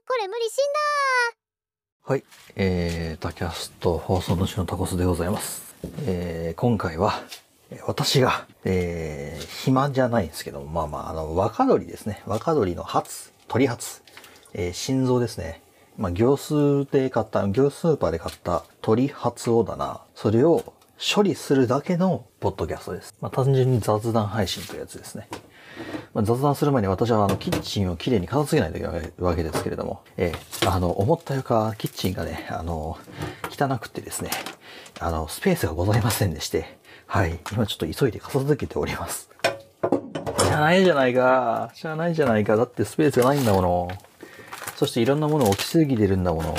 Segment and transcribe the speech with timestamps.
[0.00, 1.34] これ無理しんだ
[2.10, 2.24] はい
[2.56, 7.22] えー、タキャスト放送のしのタコスでございます、えー、今回は
[7.86, 14.02] 私が、えー、暇じゃないんですけどまあまああの若鶏ですね若鶏の初鳥初、
[14.54, 15.62] えー、心臓ですね
[15.98, 23.14] まあ、行数で買った、行スーパーで買った鳥発をだな、それを処理するだけのポッドキャストです。
[23.20, 25.28] まあ、単純に雑談配信というやつですね。
[26.14, 32.96] まあ、雑談する前に私はあのキッチンをきれいに片付けないといけないわけですけれども、えー、あの、思ったよかキッチンがね、あの、
[33.50, 34.30] 汚くてですね、
[34.98, 39.28] あの、スペースがございませんでして、はい、今ちょっと急いで片付けております。
[40.38, 41.72] しゃないじゃないか。
[41.74, 42.56] しゃないじゃないか。
[42.56, 43.88] だってスペースがないんだもの。
[44.76, 46.54] そしていろんなものを置きすぎてるんだもの。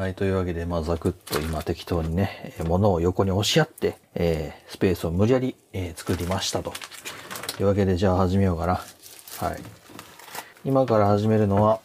[0.00, 6.72] はい、というわけで、まあ、ざくっと今適当にね、物を横に押し合って、えー、スペースを無理やり、えー、作りましたと。
[7.58, 8.80] というわけで、じゃあ始めようかな。
[9.46, 9.60] はい。
[10.64, 11.80] 今から始めるのは、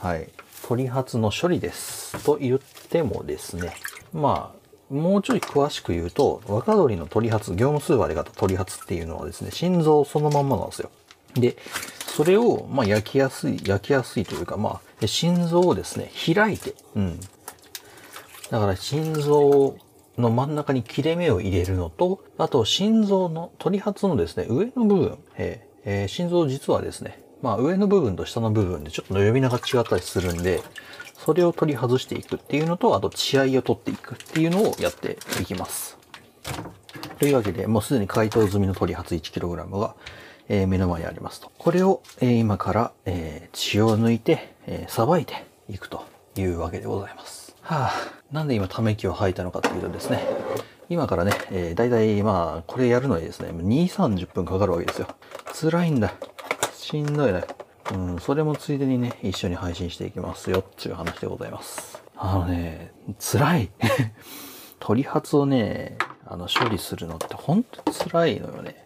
[0.00, 0.30] はい、
[0.66, 2.20] 取り発の処理です。
[2.24, 3.74] と言ってもですね、
[4.12, 10.90] まあ、もうちょい詳しく言うと、若鳥の取り発、業務スーパで買った取り発っていうのはですね、心臓そのまんまなんですよ。
[11.34, 11.56] で、
[12.04, 17.20] それを、まあ、焼きやすい、焼きやすいというか、まあ、心臓をですね、開いて、うん。
[18.50, 19.76] だから心臓
[20.18, 30.62] の真ん中に切れ目を入れるのと、あと心臓の、り発のですね、上の部分、えーえー、心臓実はですね、まあ上の部分と下の部分でちょっと呼び名が違ったりするんで、
[31.16, 35.96] それを取り外していくっていうのと、あと血合いを取っていくっていうのをやっていきます。
[37.18, 39.94] というわけで、もうすでに解凍済みの取り発 1kg が、
[40.48, 41.52] えー、目の前にありますと。
[41.56, 46.04] これを、えー、今から、えー、血を抜いて、えさ、ばいていくと
[46.36, 47.56] いうわけでございます。
[47.62, 47.90] はあ、
[48.30, 50.22] なんで今ため息を吐いたのかというとですね、
[50.88, 55.08] 今からね、えー、大体まあ、これやるのにですね、2、30分かかるわけですよ。
[55.52, 56.12] 辛いんだ。
[56.74, 57.42] しんどいね。
[57.92, 62.00] うん、それもついでにね、一緒に配信していきますよっていう話でございます。
[62.16, 63.70] あのね、辛い。
[64.78, 68.84] 鳥 発をね、あの、処理するのってほんと辛いのよね。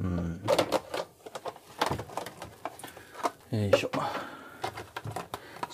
[0.00, 0.44] うん。
[3.60, 3.90] よいしょ。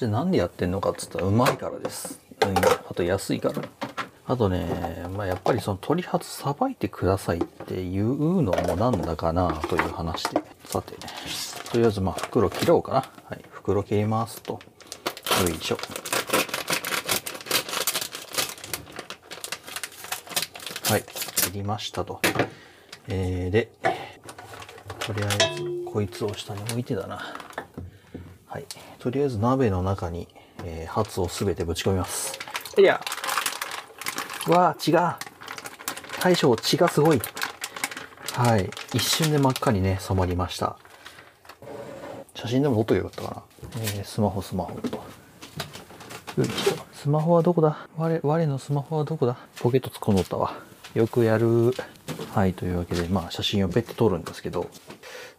[0.01, 2.21] じゃあなんでやってんのかっつったらうまいからです。
[2.47, 3.57] うん、あと安いから。
[4.27, 4.67] あとね、
[5.15, 10.41] まあ、やっぱりその取り外さばいてくださいっていうのもなんだかなという話で。
[10.65, 10.99] さて、ね、
[11.71, 13.05] とりあえずまあ袋切ろうかな。
[13.27, 14.53] はい、袋切りますと。
[14.55, 14.59] よ
[15.55, 15.77] いしょ。
[20.91, 21.03] はい、
[21.37, 22.21] 切りましたと。
[23.09, 23.71] えー、で、
[25.01, 27.21] とりあえずこいつを下に置いてだな。
[29.01, 30.29] とりあえず鍋の中に、
[30.63, 32.39] えー、ハをすべてぶち込みます。
[32.79, 33.01] いや。
[34.47, 35.19] わあ、血が。
[36.21, 37.23] 大将、血がすごい。
[38.35, 38.71] はい。
[38.95, 40.77] 一瞬で真っ赤にね、染まりました。
[42.35, 43.25] 写真でも撮っとけばよかっ
[43.71, 43.83] たかな。
[43.97, 44.97] えー、スマホ、スマホと。
[44.99, 45.03] ょ。
[46.93, 50.59] スマホはどこだ我、我のスマホはどこだポケット突っ込んどったわ。
[50.95, 51.73] よくやる。
[52.35, 54.69] はい、というわけで、まあ、写真をペッて撮るんですけど、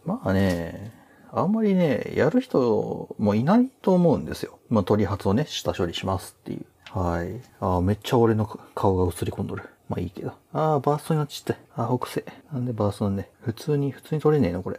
[0.04, 0.92] まあね、
[1.34, 4.58] あんまりね、やる人もいないと思うんですよ。
[4.68, 6.66] まあ、取り発をね、下処理しますっていう。
[6.90, 7.40] はい。
[7.58, 8.44] ああ、めっちゃ俺の
[8.74, 9.68] 顔が映り込んどる。
[9.88, 10.32] まあいいけど。
[10.52, 11.54] ああ、バーストになっちって。
[11.74, 12.22] ああ、北西。
[12.52, 13.30] なんでバーストなんで。
[13.40, 14.78] 普通に、普通に取れねえの、これ。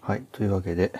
[0.00, 0.24] はい。
[0.32, 0.92] というわけで。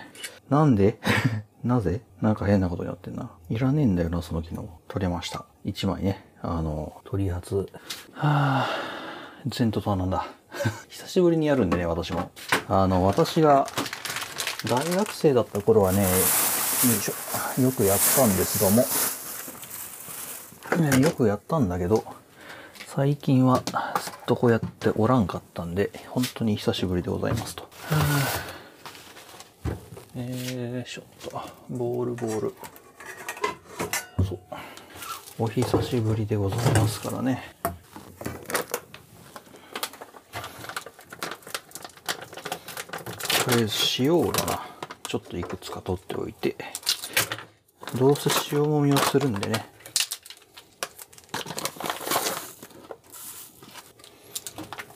[0.49, 0.99] なんで
[1.65, 3.29] なぜなんか変なことになってんな。
[3.49, 4.69] いらねえんだよな、その機能。
[4.87, 5.43] 取れました。
[5.65, 6.25] 1枚ね。
[6.41, 7.55] あの、取り発。
[8.13, 8.69] はあ、
[9.57, 10.27] 前途とはなんだ。
[10.87, 12.31] 久しぶりにやるんでね、私も。
[12.69, 13.67] あの、私が
[14.69, 18.61] 大学生だった頃はね、よいしょ、よくやったんです
[20.71, 22.05] ども、ね、よくやったんだけど、
[22.87, 23.77] 最近はずっ
[24.25, 27.67] とこうやっておらんかったんで、本当に久しぶりでございますと。
[30.15, 32.53] えー、ちょっと、ボールボール。
[34.25, 34.39] そう。
[35.39, 37.53] お久しぶりでございますからね。
[43.43, 44.65] とりあえず塩をだな
[45.05, 46.55] ちょっといくつか取っておいて
[47.99, 49.65] どうせ塩もみをするんでね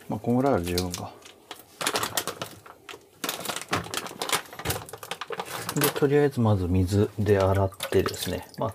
[0.07, 1.11] まあこんぐらいは十分か
[5.75, 8.73] でとりあえずまず水で洗ってですねまあ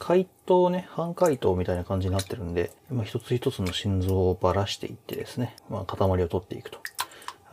[0.00, 6.80] 解凍ね、半解凍みたいな感じになってるんで、まあ、一つ一つの心臓をばらしていってですね、まあ、塊を取っていくと。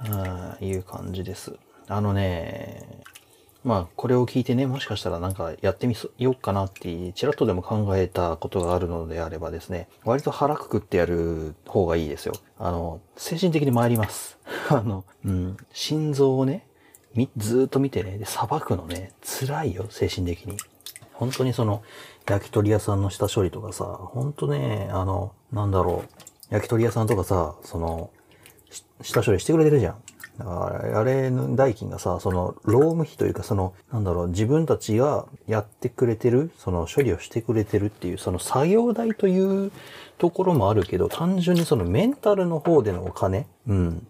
[0.07, 1.55] あいう感じです。
[1.87, 3.01] あのね、
[3.65, 12.33] まあこれを聞いてね、もしかしたらなんかやってみようかなってちらっとでも考えたことがあるのであればですね、割と腹くくってやる方がいいですよ。
[12.57, 14.37] あの、精神的に参ります。
[14.69, 16.65] あの、うん、心臓をね、
[17.35, 20.55] ずっと見てね、さばくのね、辛いよ、精神的に。
[21.13, 21.81] 本当にその、
[22.29, 28.11] 焼き鳥屋さんの下処理とかさ、本当ね、あの、なんだろう、焼き鳥屋さんとかさ、その、
[29.01, 29.95] 下処理してくれてるじゃん。
[30.37, 30.51] だか
[30.83, 39.71] ら、あれの代金がさ、その、労務費というか、その、なんだろう、自分たちがやってくれてる、その処理をしてくれてるっていう、その作業代という
[40.17, 44.07] ところもあるけど、単純にそのメンタルの方でのお金、うん、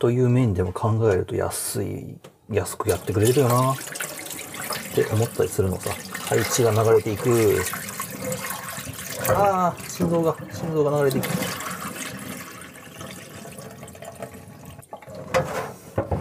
[0.00, 2.16] という面でも考えると安い、
[2.50, 3.76] 安くやってくれるよな、っ
[4.96, 5.90] て思ったりするのさ。
[6.26, 7.60] 配置が流れていく。
[9.30, 11.61] ああ、心臓が、心臓が流れていく。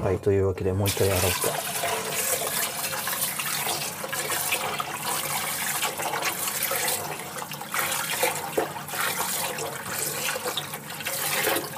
[0.01, 1.27] はい、というわけでもう一回洗うか。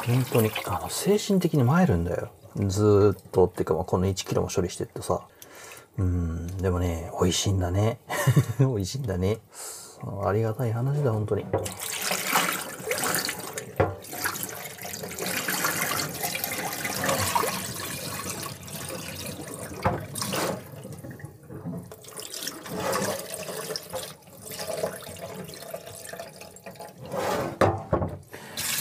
[0.07, 2.29] 本当に、あの、精神的に参るんだよ。
[2.55, 5.23] ずっと、っていうか、まあ、この1キロも処理してってさ。
[5.97, 7.97] うん、でもね、美味しいんだね。
[8.57, 9.39] 美味しいんだね。
[10.25, 11.45] ありがたい話だ、本当に。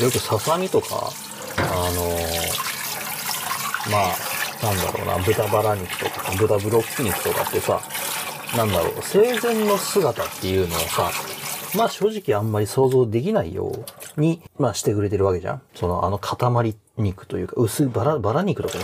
[0.02, 1.10] よくささみとか、
[1.58, 7.80] あのー、まあ、なんだろうな、豚バラ肉とか、豚ブロック肉とかってさ、
[8.56, 11.08] なんだろう、生前の姿っていうのをさ、
[11.76, 13.72] まあ正直あんまり想像できないよ
[14.16, 15.62] うに、まあしてくれてるわけじゃん。
[15.76, 18.74] そのあの塊肉というか、薄いバラ、バラ肉とか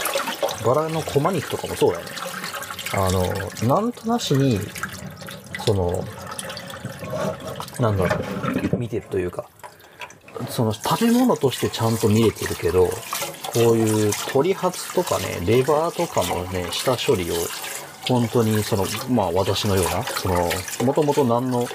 [0.64, 2.12] バラのこま肉とかもそうだよね。
[2.94, 3.10] あ
[3.66, 4.60] の、なんとなしに、
[5.66, 6.02] その、
[7.80, 8.20] なんだろ
[8.72, 9.46] う、見てるというか、
[10.50, 12.92] その食べ物としてちゃんと見れてるけど、こ
[13.54, 17.34] ういう取り外とかね、レバーとかのね、下処理を、
[18.06, 20.48] 本当にその、まあ私のような、その、
[20.86, 21.66] もともと何の、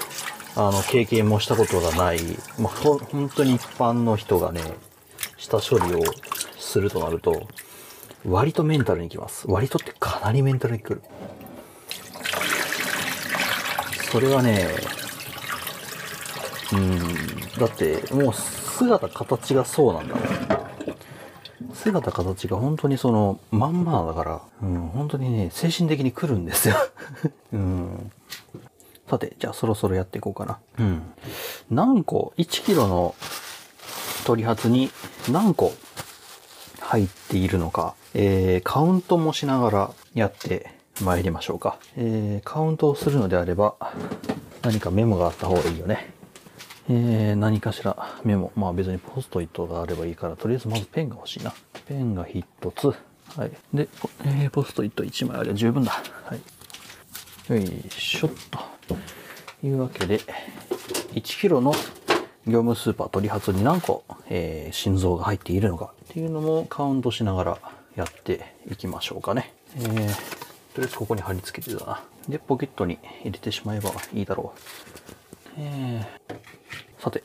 [0.56, 2.18] あの、経験もしたことがない、
[2.58, 4.60] まあ、ほ、本当に一般の人がね、
[5.36, 6.00] 下処理を
[6.58, 7.48] するとなると、
[8.26, 9.44] 割とメンタルにきます。
[9.48, 11.02] 割とってかなりメンタルにくる。
[14.10, 14.68] それはね、
[16.72, 26.76] うんだってもう姿形がそうなんだもん姿形が本当にそのまんまだから、うん、本当にね精神的に来るんですよ、
[27.52, 28.12] うん、
[29.10, 31.02] さてじゃあそろそろやっていこうかなうん
[31.70, 33.14] 何個1 k g の
[34.24, 34.90] 取り発に
[35.30, 35.72] 何個
[36.80, 43.74] 入っているのか、えー、カウントもしながらやって参りましょうか、えー、カウントをするのであれば
[44.62, 46.13] 何かメモがあった方がいいよね
[46.88, 48.52] えー、何かしらメモ。
[48.56, 51.54] まあ別にポストイットがあればいいから、とりあえずまずペンが欲しいな。
[51.86, 52.44] ペンが一
[52.76, 52.88] つ。
[53.38, 53.50] はい。
[53.72, 53.88] で、
[54.24, 55.92] えー、ポストイット1枚あれば十分だ。
[56.24, 57.52] はい。
[57.52, 58.96] よいしょっと。
[59.66, 60.18] いうわけで、
[61.14, 61.72] 1 k g の
[62.46, 67.58] 業務スーパー取り発に何個、えー、心臓が入っているのかっていうのもカウントしながら
[67.96, 69.54] やっていきましょうかね。
[69.76, 70.10] えー、とりあ
[70.80, 72.02] えずここに貼り付けてだな。
[72.28, 75.23] で、ポケットに入れてしまえばいいだろう。
[75.58, 76.38] えー、
[77.02, 77.22] さて、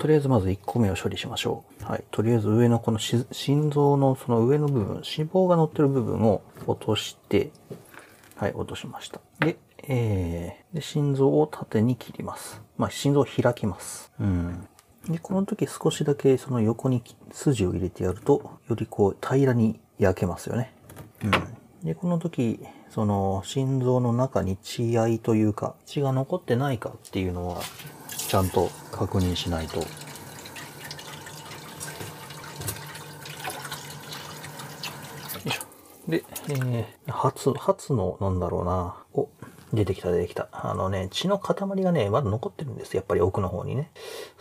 [0.00, 1.84] とりあえずまず1個目を処理しましょう。
[1.84, 2.04] はい。
[2.10, 7.50] とりあえず上のこの心臓のその上の部分、脂肪が乗ってる部分を落として、
[8.36, 9.20] はい、落としました。
[9.40, 9.56] で、
[9.88, 12.60] えー、で心臓を縦に切ります。
[12.76, 14.12] まあ、心臓を開きます。
[14.20, 14.68] うん。
[15.08, 20.74] で、この時少しだけその横に筋を入れてやると、よりこう平らに焼けますよね。
[21.24, 21.32] うん。
[21.86, 27.60] で、この時、その心臓の中に血合いというか血が残ってないかっていうのは
[28.08, 29.80] ちゃんと確認しないと。
[36.08, 39.28] で、えー、初、初の、なんだろうな、お、
[39.72, 40.48] 出てきた出てきた。
[40.52, 42.96] あのね、血の塊がね、まだ残ってるんです。
[42.96, 43.90] やっぱり奥の方にね。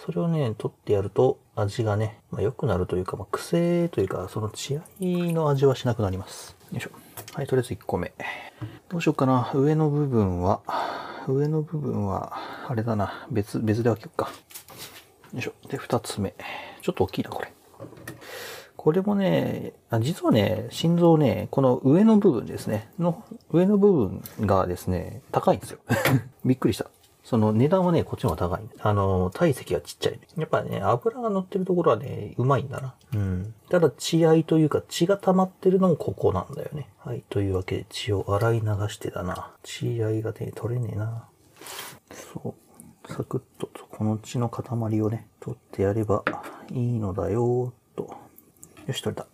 [0.04, 6.56] それをね、取ってやると味がね、まあ、良くなるというか、まあ、癖というか、その血合いの味はしなくなります。
[6.72, 6.92] よいしょ。
[7.36, 8.12] はい、とりあえず1個目。
[8.90, 9.52] どうしようかな。
[9.54, 10.62] 上の部分は、
[11.28, 12.34] 上の部分は、
[12.68, 13.28] あれだな。
[13.30, 14.30] 別、別で開けようか。
[15.34, 15.54] よいしょ。
[15.68, 16.34] で、2つ目。
[16.82, 17.54] ちょっと大きいな、これ。
[18.82, 25.80] これもね、実はね、心臓ね、この上の部分ですね、の、上の部分がですね、高いんですよ。
[26.46, 26.90] びっくりした。
[27.26, 28.66] その値段はね、こっちの方が高い。
[28.82, 30.20] あの、体積がちっちゃい。
[30.38, 32.96] やっぱね、油が乗ってるところはね、うまいんだな。
[33.16, 33.54] うん。
[33.70, 36.88] ただ血合いというか血が溜まってるのもここなんだよね。
[37.00, 37.26] はい。
[37.30, 39.52] というわけで血を洗い流してだな。
[39.62, 41.28] 血合いがね、取れねえな。
[42.14, 42.56] そ
[43.10, 43.12] う。
[43.14, 46.24] サクッと、この血の塊をね、取ってやれば
[46.72, 48.12] いいのだよ、と。
[48.90, 49.28] よし、取れた。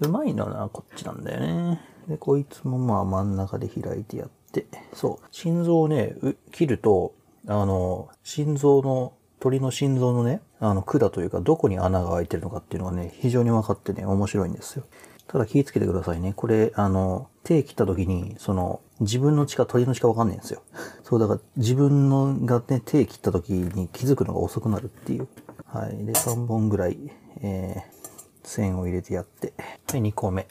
[0.00, 1.80] うまいのはこっちなんだよね。
[2.08, 6.14] で、こいつもまあ真ん中で開いてやって、そう、心臓をね、
[6.52, 7.14] 切ると、
[7.46, 14.84] あの、心臓の、鳥の心臓のね、あの、管というか、どこに穴が開いてるのかっていうのがね、非常に分かってね、面白いんですよ。
[15.26, 16.34] ただ気をつけてくださいね。
[16.34, 20.60] これ、あの、手切った時に、その、自分の血か鳥の血か分かんないんですよ。
[21.04, 25.28] そう、だから自分のがね、手切った時に気づくのが遅くなるっていう。
[25.64, 26.04] はい。
[26.04, 26.98] で、3本ぐらい、
[27.42, 27.99] えー、
[28.44, 29.52] 線を入れてやって。
[29.58, 30.46] はい、2個目。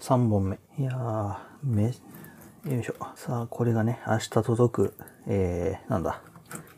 [0.00, 0.58] 3本目。
[0.78, 1.84] いやー、め、
[2.72, 2.94] よいしょ。
[3.16, 4.94] さあ、これがね、明日届く、
[5.26, 6.22] えー、なんだ。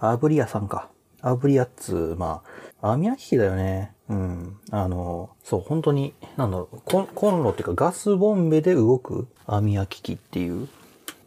[0.01, 0.89] 炙り屋さんか。
[1.23, 2.43] 炙り屋っつま
[2.81, 3.93] あ、網焼き器だよね。
[4.09, 4.57] うん。
[4.71, 10.69] あの、そう、本当に、なんだろう、コンロっていうかガスボンベで動く網焼き器っていう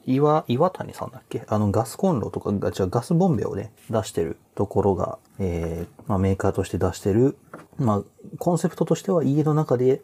[0.06, 7.38] 岩、岩谷さんだっけあの、ガスコンロとか、違う、ガスボンベをね、出してるところが、えー、まあ、メーカーとして出してる、
[7.78, 10.02] まあ、コンセプトとしては家の中で、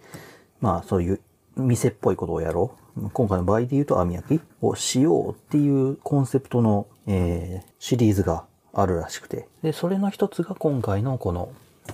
[0.62, 1.22] まあ、そういう
[1.58, 3.10] 店っぽいことをやろう。
[3.13, 9.48] 今回の場合で言うと網焼きをしようっていうコンセプトの、えー、シリーズがあるらしくて。
[9.62, 11.50] で、それの一つが今回のこの、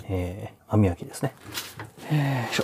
[0.10, 1.36] えー、網焼きですね。
[2.12, 2.64] えー、よいしょ。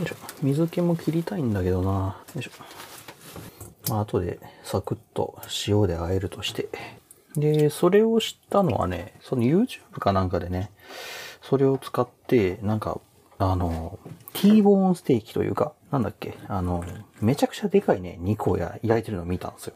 [0.00, 2.50] よいしょ水気も切りたいんだけどなよいしょ
[3.90, 6.68] まあ後でサクッと塩で和えるとして
[7.36, 10.70] でそれを知ったのはねその YouTube かなんかでね
[11.42, 12.98] それを使ってなんか
[13.38, 13.98] あの
[14.32, 16.82] T ボーンステーキというかなんだっけあの
[17.20, 19.74] めちゃくちゃでかいね肉を焼いてるのを見たんですよ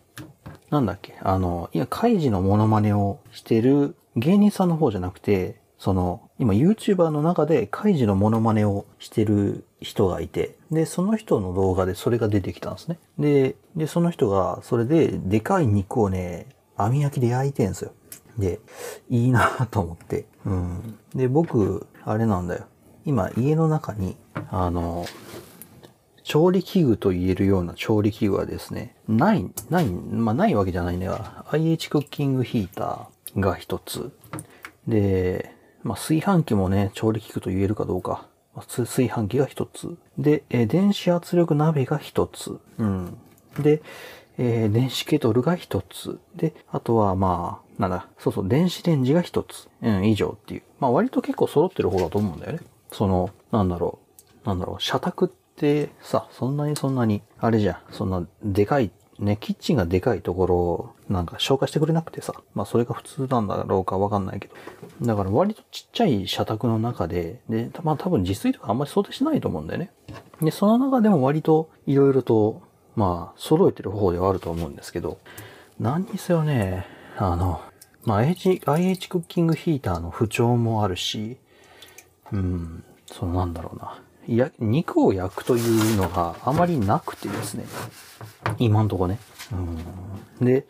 [0.70, 12.98] なんだっけあのいやカイジのモノマネをしてる芸人さんの方じゃなくてその、今 YouTuber の中でカイジのモノマネをしてる人がいて、で、その人の動画でそれが出てきたんですね。
[13.18, 16.46] で、で、その人が、それで、でかい肉をね、
[16.78, 17.92] 網焼きで焼いてんすよ。
[18.38, 18.60] で、
[19.10, 20.24] いいなと思って。
[20.46, 20.98] うん。
[21.14, 22.64] で、僕、あれなんだよ。
[23.04, 24.16] 今、家の中に、
[24.50, 25.04] あの、
[26.22, 34.10] 調理器具と言えるような調理器具はですね、ない、ない、まあ、ないわけじゃないんだが、IH クッキングヒーターが一つ。
[34.88, 35.52] で、
[35.84, 38.26] まあ、炊飯器もね、調理器具と言えるかどうか。
[38.66, 39.96] 炊飯器が一つ。
[40.16, 42.58] で、えー、電子圧力鍋が一つ。
[42.78, 43.16] うん。
[43.62, 43.82] で、
[44.38, 46.18] えー、電子ケトルが一つ。
[46.34, 49.68] で、あとは、まあ、なんだ、そうそう、電子レンジが一つ。
[49.82, 50.62] うん、以上っていう。
[50.80, 52.60] まあ、割と結構揃ってる方だと思うんだよね。
[52.90, 53.98] その、なんだろ
[54.44, 64.54] う、なんだろう、社宅ってさ、そんなにそんなに、あれじゃん、そんなでかいね、キッチンがでかいところをなんか消化してくれなくてさ、まあそれが普通なんだろうかわかんないけど。
[65.06, 69.92] だから割とちっちゃい社宅の中で、で、まあ多分自炊とかあんまり想定しないと思うんだよね。
[70.42, 72.62] で、その中でも割と色々と、
[72.96, 75.18] まあ揃えてる方ではあると思うんですけど、
[75.78, 76.84] 何にせよね、
[77.16, 77.60] あの、
[78.04, 81.36] まあ IH、IH クッキングヒーターの不調もあるし、
[82.32, 84.00] うん、そのなんだろうな。
[84.28, 87.64] や、肉を焼くというのがあまりなくてですね。
[88.58, 89.18] 今んとこね。
[90.40, 90.66] うん、で、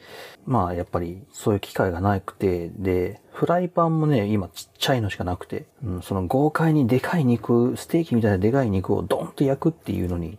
[0.46, 10.38] まあやっぱりそういう機会がなくて、で、フライパンもね、今ちっちゃいのしかなくて、うん、その豪快にでかい肉、ステーキみたいなでかい肉をドンと焼くっていうのに、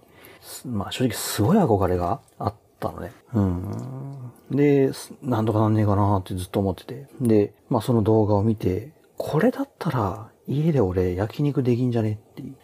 [0.66, 3.14] まあ正直すごい憧れがあったのね。
[3.34, 3.72] うん。
[4.52, 4.92] で、
[5.22, 7.08] なんとかなんねえかなってずっと思ってて。
[7.22, 12.56] で、まあその動画を見て、これだったら家で俺焼肉できんじゃねっていう。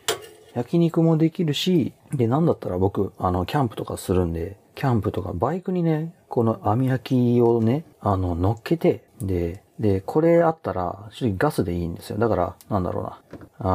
[0.54, 12.18] 焼肉もできるし、で、なんだったら僕、あの、キャンプとかするんで、キャンプとかバイクにね、この網焼きをね、あの、乗っけて、で、で、これあったら、正直ガスでいいんですよ。
[12.18, 13.20] だから、なんだろうな。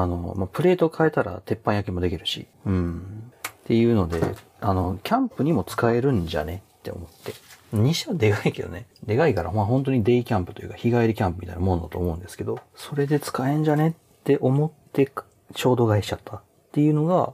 [0.00, 3.33] あの、まあ、プレート変えたら鉄板焼きもできるし、うん。
[3.49, 4.21] っていうので、
[4.61, 7.33] あの、キャンプにも使えるんじゃねって思って。
[7.76, 8.87] にしてはでかいけどね。
[9.04, 13.88] でかいから、まあ、本当にデイキャンプというか、日帰りキャンプみたいなもんだと思うんですけど、それで使えんじゃね
[14.21, 15.06] って思って、
[15.54, 16.42] ちうど買いしちゃった。
[16.76, 17.33] っていうのが、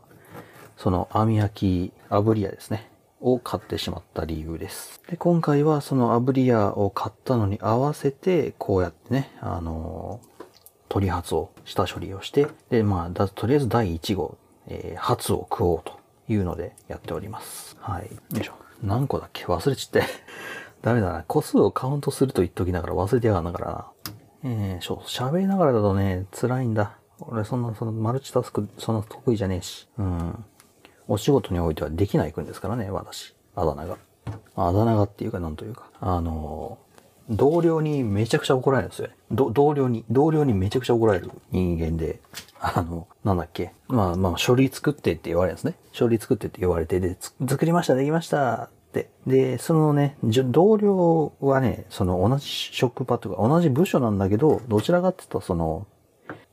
[0.76, 2.88] その網焼き炙り屋ですね。
[3.20, 5.00] を買ってしまった理由です。
[5.08, 10.20] で、今回はその炙り屋を買ったのに合わせて、こうやってね、あの
[10.88, 15.99] 取り発を、下処理をして、で、まあ、とりあえず第1号、えー、発を食おうと
[16.32, 17.76] いうのでやっております。
[17.80, 18.02] はい。
[18.37, 18.52] よいしょ。
[18.80, 20.04] 何個だっけ忘れちって。
[20.82, 21.25] ダメだな。
[21.26, 23.87] 個数をカウントすると言っときながら忘れてやがんだからな。
[24.44, 26.96] えー、そう、喋りながらだとね、辛いんだ。
[27.31, 29.88] 俺そんな、そのマルチタスク、そんな得意じゃねえし。
[29.99, 30.45] うん。
[31.09, 33.35] お仕事においてはできないくんですからね、私。
[33.55, 33.97] あだ名が。
[34.57, 35.91] あだ名がっていうか、なんというか。
[36.00, 39.14] あのー、同僚にめちゃくちゃ怒られるんですよね。
[39.31, 42.21] 同僚に、同僚にめちゃくちゃ怒られる人間で、
[42.61, 43.73] あの、なんだっけ。
[43.88, 45.75] まあまあ、書類作ってって言われるんですね。
[45.93, 55.87] 書類作ってって言われて、で、作りました、できましたっで、そのね、同僚はね、その同じ職場とか同じ部署なんだけど、どちらかってっうとその、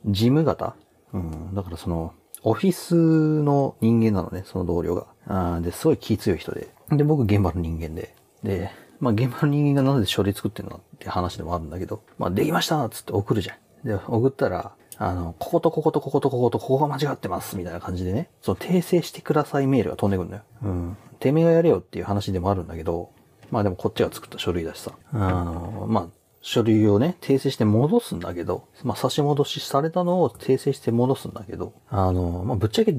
[0.06, 0.74] 事務型
[1.12, 1.54] うん。
[1.54, 2.94] だからその、オフィス
[3.42, 5.06] の人間なのね、その同僚が。
[5.26, 6.68] あで、すごい気強い人で。
[6.90, 8.14] で、僕現場の人間で。
[8.42, 13.86] で、まあ現場の人間がなぜ書類作ってるのって話でもあるんだけど、まあできましたつって送るじゃん。
[13.86, 20.42] で、送ったら、あの、こことこことこことこことここが間違ってますみたいな感じでね、その訂正してくださいメールが飛んでくるんだよ。
[20.62, 20.96] うん。
[21.18, 23.10] てめえがやれよっていう話でもあるんだけど、
[23.50, 24.92] まあでもこっちが作った書類だしさ。
[25.12, 26.06] あの、まあ
[26.42, 32.94] 書類をね、訂正して戻すんだけど、まあ、差し戻しされたのを訂正して戻すんだけど、あの、まあ、ぶっちゃけ、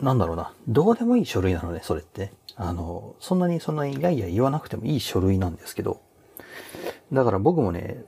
[0.00, 2.32] なんだろうな、どうでもいい書類なのね、それって。
[2.56, 6.00] あの、そんなにそんなにいやいや言わなくてもいい書類なんですけど、
[7.12, 8.02] だから僕もね、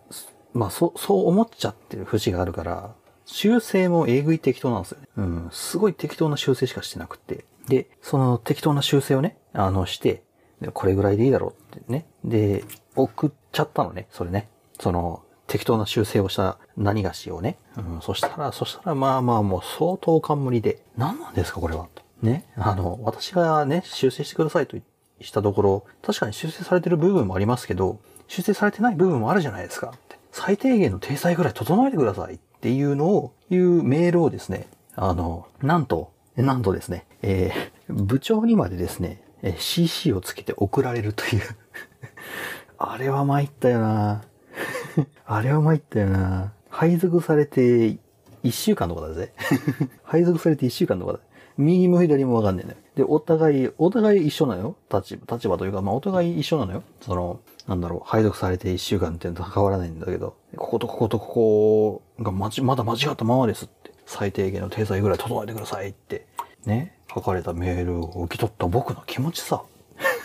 [0.54, 2.94] まあ、そう、そう思っちゃってる節があるから、
[3.26, 5.08] 修正もえぐい適当なんですよね。
[5.16, 7.44] うん、すごい適当な修正しかしてなくて。
[7.68, 10.22] で、その適当な修正をね、あの、して、
[10.74, 12.06] これぐらいでいいだろうってね。
[12.24, 12.64] で、
[12.96, 14.48] 送っちゃったのね、それね。
[14.82, 22.02] その、適当な修正をした何がしをね、うん、そしたら、そしたらまあまあもう相当冠で、何なんですかこれは、と。
[22.20, 24.76] ね、あの、私がね、修正してくださいと
[25.20, 29.94] したところ、確かに修正されてる部分もありますけど、修正されてない部分もあるじゃないですか。
[30.32, 41.42] 最低限の体裁ぐらい整えてくださいっていうのを、いうメールをですね、あの、なんと、なんとですね、えー、部長にまでですね、えー、CC をつけて送られるという
[42.78, 44.22] あれは参ったよな
[45.26, 46.52] あれは参ったよな。
[46.68, 47.96] 配属されて
[48.44, 49.32] 1週間とかだぜ。
[50.02, 51.18] 配属されて1週間とかだ。
[51.58, 52.80] 右も左もわかんねえんだよ。
[52.96, 54.76] で、お互い、お互い一緒なのよ。
[54.92, 56.82] 立場、立場というか、まあ、お互い一緒なのよ。
[57.02, 66.26] その、なんだろう、配属されて一週間っていうのと変わらないんだけど、こことこことここがまち、まだ間違ったままですって、最低限の体裁ぐらい整えてくださいって、
[66.64, 69.62] ね、書かれたメールを受け取った僕の気持ちさ。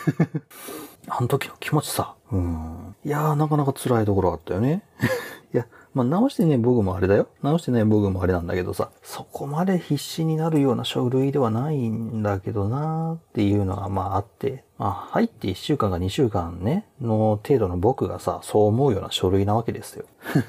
[1.07, 2.15] あの時の気持ちさ。
[2.31, 2.95] うん。
[3.05, 4.83] いやー、なかなか辛いところあったよね。
[5.53, 7.27] いや、まあ、直してね、僕もあれだよ。
[7.41, 20.05] 直してね、僕もあれなんだけどさ、そこまで必死になるような書類ではないんだけどなーっていうのがまああって、まあ、入って1週間か2週間ね、の程度の僕がさ、そう思うような書類なわけですよ。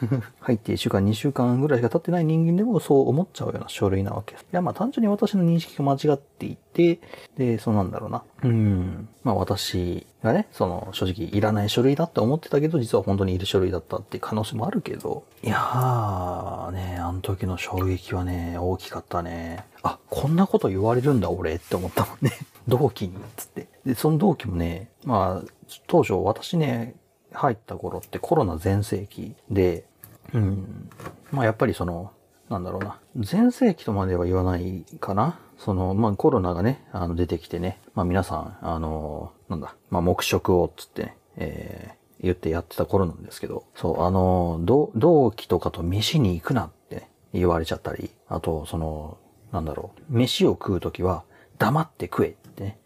[0.41, 4.43] 入って1週間、2週間ぐらいしか経ってない人間でもそう思っちゃうような書類なわけです。
[4.43, 7.01] いや、まあ単純に私の認識が間違っていて、
[7.37, 8.23] で、そうなんだろうな。
[8.45, 9.09] うん。
[9.23, 19.65] まあ私がね、その正直いらない書類だって思ってたけど、実は本当にいる書類だったって可能性もあるけど、いやー、ね、あの時の衝撃はね、大きかったね。
[19.83, 22.33] あ、こんなこと言われるんだ俺って思ったもんね。
[22.69, 23.69] 同期に、つって。
[23.87, 25.49] で、その同期もね、まあ、
[25.87, 26.95] 当初私ね、
[27.33, 29.85] 入った頃ってコロナ全盛期で、
[30.33, 30.91] うん、
[31.31, 32.13] まあやっぱりその、
[32.49, 35.39] なんだろうな、全盛期とまでは言わないかな。
[35.59, 49.19] その、まあコロナがね、あの出てきてね、まあ皆さん、あの、なんだ、まあ黙食をつってね、えー、言ってやってた頃なんですけど、そう、あの、同期とかと飯に行くなって、言われちゃったり、あと、その、
[49.53, 51.25] なんだろう、飯を食うときは
[51.59, 52.79] 黙って食えってね、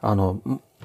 [0.00, 0.40] あの、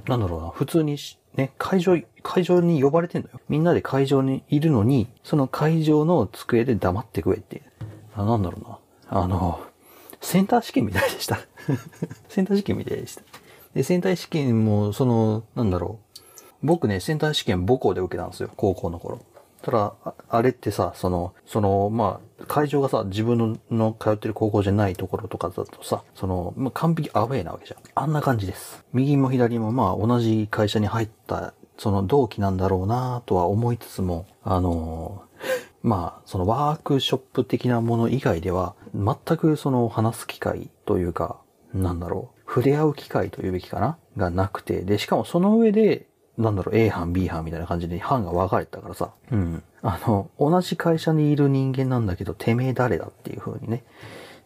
[0.07, 0.97] なんだろうな、普通に
[1.35, 3.39] ね、会場会場に呼ばれてんのよ。
[3.49, 7.61] みんなで会場にいるのに、その会場の机で黙ってくれって
[8.15, 8.57] あなんだろ
[9.09, 9.21] うな。
[9.23, 9.61] あの、
[10.21, 11.39] センター試験みたいでした。
[12.29, 13.23] センター試験みたいでした。
[13.73, 15.99] で、センター試験も、その、なんだろ
[16.61, 16.65] う。
[16.65, 18.49] 僕ね、センター試験母校で受けたんですよ。
[18.55, 19.19] 高校の頃。
[19.63, 19.93] ただ、
[20.29, 27.79] あれってさ、その、その、まあ、会場がさ、自分の通ってる高校じゃないところとかだとさ、その、まあ、完璧アウェイなわけじゃん。
[27.93, 28.83] あんな感じです。
[28.91, 35.23] 右も左もまあ、同じ会社に入ったその同期なんだろうなとは思いつつも、あの、
[35.81, 41.39] まあ、そのワークショップ的なもの以外では、全くその話す機会というか、
[41.73, 46.05] なんだろう、触れ合う機会というべきかながなくて、で、しかもその上で、
[46.37, 49.63] なんだろう、A 班、B 班みたいな感じで班が分かれてたからさ、うん。
[49.81, 53.83] あの、同じ会社にいる人間なんだけど、てめえ誰だっていう風にね、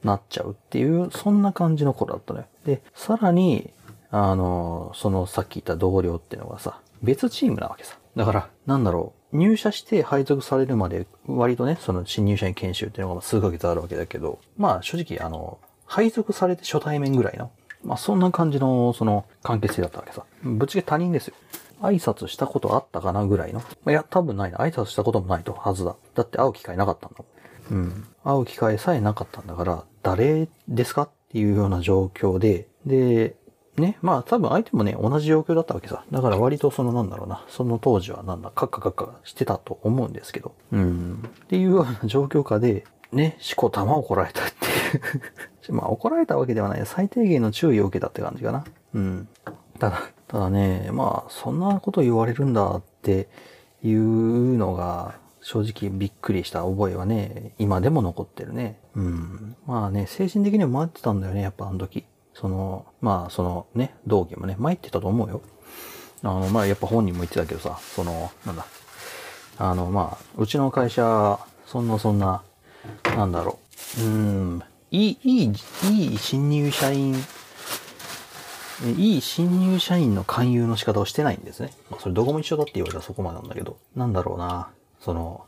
[0.05, 2.45] なっちゃうっていう、そんな感じの子だったのよ。
[2.65, 3.73] で、さらに、
[4.09, 7.95] あの、そのさっき言った同僚ってのがさ、別チームなわけさ。
[8.17, 9.37] だから、なんだろう。
[9.37, 17.51] 入社して配属されるまで、割とね、その新入社員研修っていうのが数ヶ月あるわけだけど、まあ正直、あの、配属されて初対面ぐらいの、
[17.83, 20.23] まあそんな感じの、その、関係性だったわけさ。
[20.43, 21.35] ぶっちゃけ他人ですよ。
[21.81, 23.61] 挨拶したことあったかなぐらいの。
[23.87, 24.57] いや、多分ないな。
[24.59, 25.95] 挨拶したこともないとはずだ。
[26.15, 27.17] だって会う機会なかったんだ
[27.71, 27.83] もん。
[27.83, 28.07] うん。
[28.23, 33.35] 会う機会さえなかったんだから、誰ですかっていうような状況で、で、
[33.77, 36.05] ね、まあ多分相手もね、同じ状況だったわけさ。
[36.09, 41.23] だから割とそのなんだろうな、その当時はなんだ、カッカカッカしてたと思うんですけど、うん。
[41.45, 44.65] っていうような状況下で、ね、四股玉を怒られたって
[44.97, 44.99] い
[45.71, 46.85] う まあ怒られたわけではない。
[46.85, 48.63] 最低限の注意を受けたって感じかな。
[48.93, 49.27] うん。
[49.79, 53.27] ただ、ただね、まあそんなこと言われるんだって
[53.83, 58.79] いうのが、正直びっくりした覚えはね、今でも残ってるね。
[58.95, 59.55] うん。
[59.67, 62.05] まあね、精神的にも回ってたんだよね、やっぱあの時。
[62.35, 65.41] その、まあ、そのね、道義もね、参ってたと思うよ。
[66.23, 68.65] あの、まあ、やっぱ本人も言ってたけどさ、その、なんだ、
[69.57, 72.43] あの、まあ、うちの会社、そんなそんな、
[73.15, 73.57] なんだろ
[73.99, 75.53] う、うん、いい、いい、
[75.91, 77.15] いい新入社員、
[78.97, 81.71] いい新入社員の勧誘の仕方をしてないんですね。
[81.89, 84.69] まあ、それどこも一緒だって言われたらそこまでなんだけど、なんだろうな、
[84.99, 85.45] その、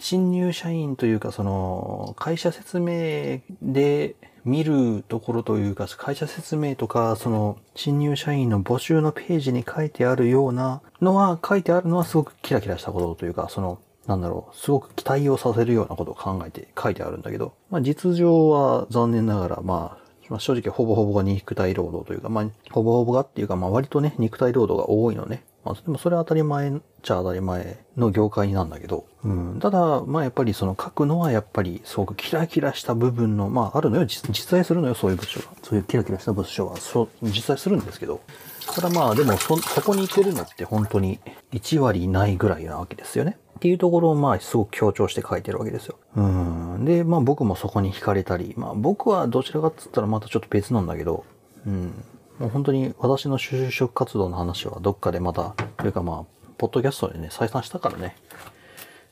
[0.00, 25.42] 新入社員というか、その、会社説明で見るところというか、会社説明とか、その、新入社員の募集のページに書いてあるようなのは、書いてあるのはすごくキラキラしたことというか、その、なんだろう、すごく期待をさせるようなことを考えて書いてあるんだけど、まあ実情は残念ながら、まあ、まあ、正直ほぼほぼが肉体労働というか、まあ、ほぼほぼがっていうか、まあ割とね、肉体労働が多いのね。
[25.68, 35.46] まあ、でもそれは当たり前っちゃ当たり前の業界なんだけど、うん、ただ、まあやっぱりその書くのはやっぱりすごくキラキラした部分の、まああるのよ、実在するのよ、そういう文章が。
[35.62, 38.22] そういうキラキラした文章は、そう、実在するんですけど、
[38.74, 41.20] ただまあでもそ、そこに行けるのって本当に
[41.52, 43.36] 1割ないぐらいなわけですよね。
[43.56, 45.96] っていうところをまあすごく強調して書いてるわけですよ。
[46.16, 46.84] うん。
[46.84, 51.24] で、まあ僕もそこに惹かれたり、まあ僕はどちらかっつったらまたちょっと別なんだけど、
[51.66, 51.92] うん。
[52.38, 58.14] もう本当に私の就職活動の話はどっかでまた、というかまあ、ポッドキャストでね、再三したからね、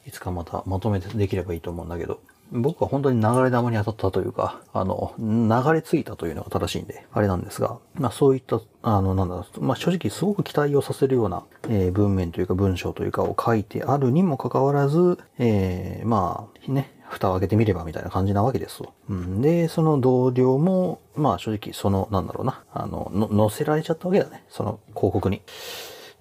[0.07, 2.21] いつかまたまとめてできればいいと思うんだけど、
[2.53, 18.93] 僕は本当に流れ玉に当たったというか、あの、流れ着いたというのが正しいんで、あれなんですが、まあそういった、あの、なんだろう、まあ正直すごく期待をさせるような、えー、文面というか文章というかを書いてあるにもかかわらず、えー、まあ、ね、蓋を開けてみればみたいな感じなわけですよ。
[19.09, 24.45] うん、で、その同僚も、まあ正直その、なんだろうな、あの、のせられちゃったわけだね。
[24.51, 25.43] その広告に。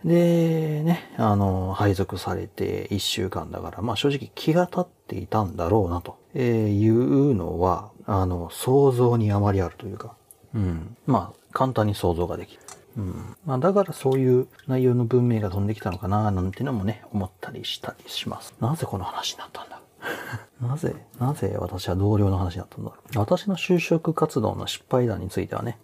[0.03, 10.15] で、ね、あの、配属されて1週間だから、まあ正直気が立っていたんだろうなと、えいうのは、あの、想像に余りあるというか、
[10.53, 10.95] うん。
[11.07, 12.61] まあ、簡単に想像ができる。
[12.97, 13.35] うん。
[13.45, 18.53] まあ、だからそういう内容の文明が飛んできたのかな、なんてのもね、思ったりしたりします。
[18.61, 19.74] なぜこの話になったんだ
[20.61, 23.19] なぜ、なぜ私は同僚の話だったんだろう。
[23.19, 25.77] 私の就職活動の失敗談についてはね、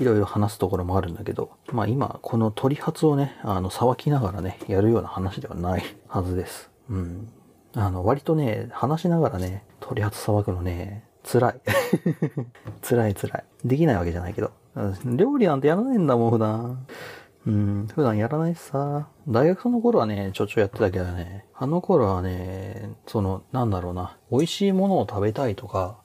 [0.00, 6.70] いろいろ話すところもあるんだけど、まあ今、この取発をね、あの、騒きながらね、やるような話ではないはずです。
[6.90, 7.28] うん。
[7.74, 11.60] あの、割とね、話しながらね、取り発騒ぐのね、辛い。
[12.86, 13.44] 辛い辛い。
[13.64, 14.50] できないわけじゃないけど。
[15.04, 16.86] 料理なんてやらないんだもん、普段。
[17.46, 19.06] うん、普段やらないしさ。
[19.28, 25.98] 大学の頃はね、ちょちょやってたけどね、あの頃はね、その、なんだろうな、美味しいものを食べたいとか、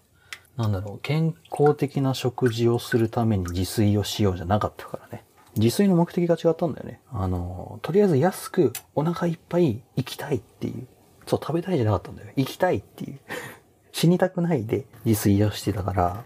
[0.58, 5.24] なんだろう、健康的な食事をするために自炊をしようじゃなかったからね。
[5.56, 7.00] 自炊の目的が違ったんだよね。
[7.12, 10.88] あの、とりあえず安くお腹いっぱい行きたいっていう。
[11.26, 12.30] そう、食べたいじゃなかったんだよ。
[12.36, 13.20] 行きたいっていう。
[13.94, 16.24] 死にたくないで自炊をしてたから、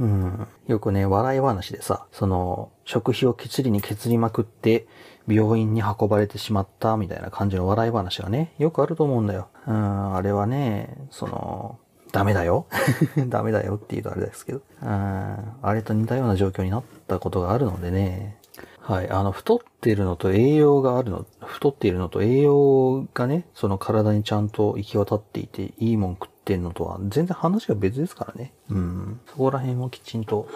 [0.00, 0.46] うん。
[0.66, 4.86] よくね、笑い話でさ、その、食費を削りに削りまくって、
[5.28, 9.48] 病院に運ばれてしまったみたいな感じの笑い話がね、よくあると思うんだよ。
[9.66, 11.78] うん、あれはね、その、
[12.12, 12.66] ダメだよ。
[13.28, 14.60] ダメだよって言うとあれですけど。
[14.82, 18.38] うん、あれと似たような状況になったことがあるのでね。
[18.80, 19.10] はい。
[19.10, 28.52] あの、太ってるのと栄養があるの、太っているのと栄養がね、その体にちゃんと行き渡っていて、いいもん食っってんのとは全然話が別ですからね。
[28.68, 29.20] うん。
[29.30, 30.46] そこら辺をきちんと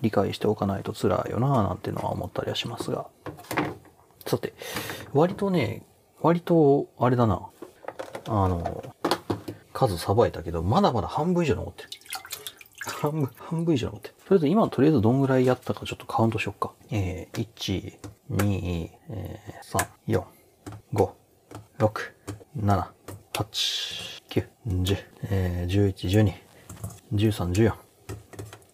[0.00, 3.06] 理解しておかないと辛いよなぁなんてのは思ったりはしますが。
[4.26, 4.54] さて、
[5.12, 5.84] 割とね、
[6.22, 7.42] 割と、あれだな。
[8.26, 8.82] あの、
[9.74, 11.88] 数さばいたけど、まだまだ半分以上残ってる。
[12.86, 14.14] 半分、半分以上残ってる。
[14.14, 16.72] とりあえず今とりあえずどんぐらいやったかちょっとカウントしよっか。
[16.90, 17.98] えー、1、
[18.30, 20.24] 2、えー、3、4、
[20.94, 21.10] 5、
[21.78, 22.00] 6、
[22.60, 22.88] 7、
[23.38, 23.48] 8、
[24.30, 24.96] 9、10、
[25.30, 26.10] えー、11、
[27.12, 27.72] 12、13、14、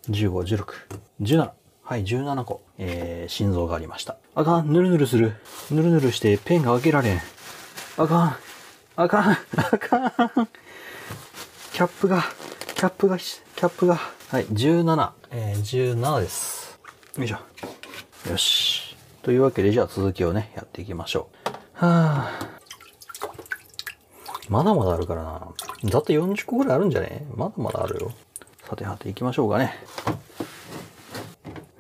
[0.08, 0.72] 15、16、
[1.20, 1.50] 17。
[1.82, 4.16] はい、17個、えー、心臓がありました。
[4.34, 5.34] あかん、ぬるぬるする。
[5.70, 7.20] ぬるぬるしてペンが開けられん。
[7.98, 8.36] あかん、
[8.96, 10.10] あかん、あかん。
[10.30, 12.24] キャップが、
[12.74, 13.96] キャップが、キャップが。
[14.30, 16.80] はい、17、えー、17です。
[17.18, 17.38] よいしょ。
[18.30, 18.96] よし。
[19.22, 21.48] というわけで、じゃあ続きをね、やっていきましょう。
[21.50, 21.58] はぁ、
[22.48, 22.53] あ。
[24.48, 25.40] まだまだあるからな。
[25.90, 28.12] だって40個ぐらいあるんじゃねまだまだあるよ。
[28.68, 29.74] さてはて行きましょうかね。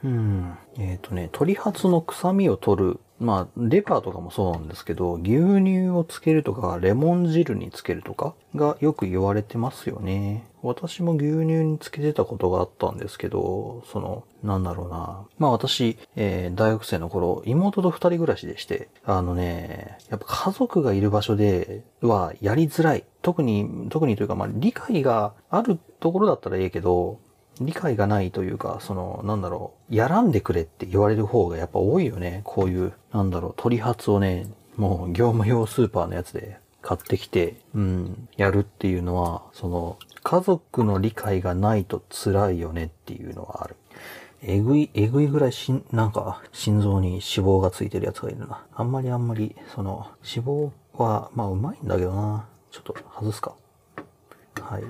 [0.04, 0.56] うん。
[0.78, 3.00] えっ、ー、とね、鳥髪の臭みを取る。
[3.20, 10.44] まあ、レバーとかもそうなんですけど、牛乳をつけるとか、レモン汁につけるとかがよく言われてますよね。
[10.64, 15.26] 私も牛乳につけてたことがあったんですけど、その、なんだろうな。
[15.38, 23.04] まあ私、えー、大学生の頃、妹と二人暮らしでして、あのね、やっぱ家族がいる場所ではやりづらい。
[23.20, 27.20] 特に、特にというか、まあ理解があるところだったらええけど、
[27.60, 32.40] 理解がないというか、その、なんだろう、やらんでくれって言われる方がやっぱ多いよね。
[32.42, 34.46] こういう、なんだろう、取り発をね、
[34.76, 43.76] もう業務用スーパーのやつで買ってきて、うん、やるっていうのは、その、家族の理解がないと辛いよねっていうのはある。
[44.42, 48.64] えぐい、えぐいぐらいしん、なんか、心臓に脂肪がついてるやつがいるな。
[48.74, 52.46] あんまりあんまり、その、脂肪は、まあ、うまいんだけどな。
[52.70, 53.54] ちょっと外すか。
[54.62, 54.82] はい。
[54.82, 54.88] よ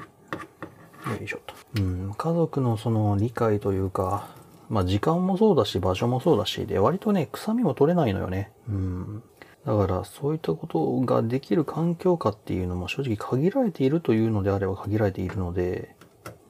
[1.23, 1.55] いしょと。
[1.81, 4.29] うん、家族のその理解というか、
[4.70, 8.53] まあ、時間もそうだし、場所もそうだし、で、割とね、臭みも取れないのよね。
[8.68, 9.23] うん。
[9.64, 15.94] だからそういったことができる環境下っていうのも正直限られているというのであれば限られているので、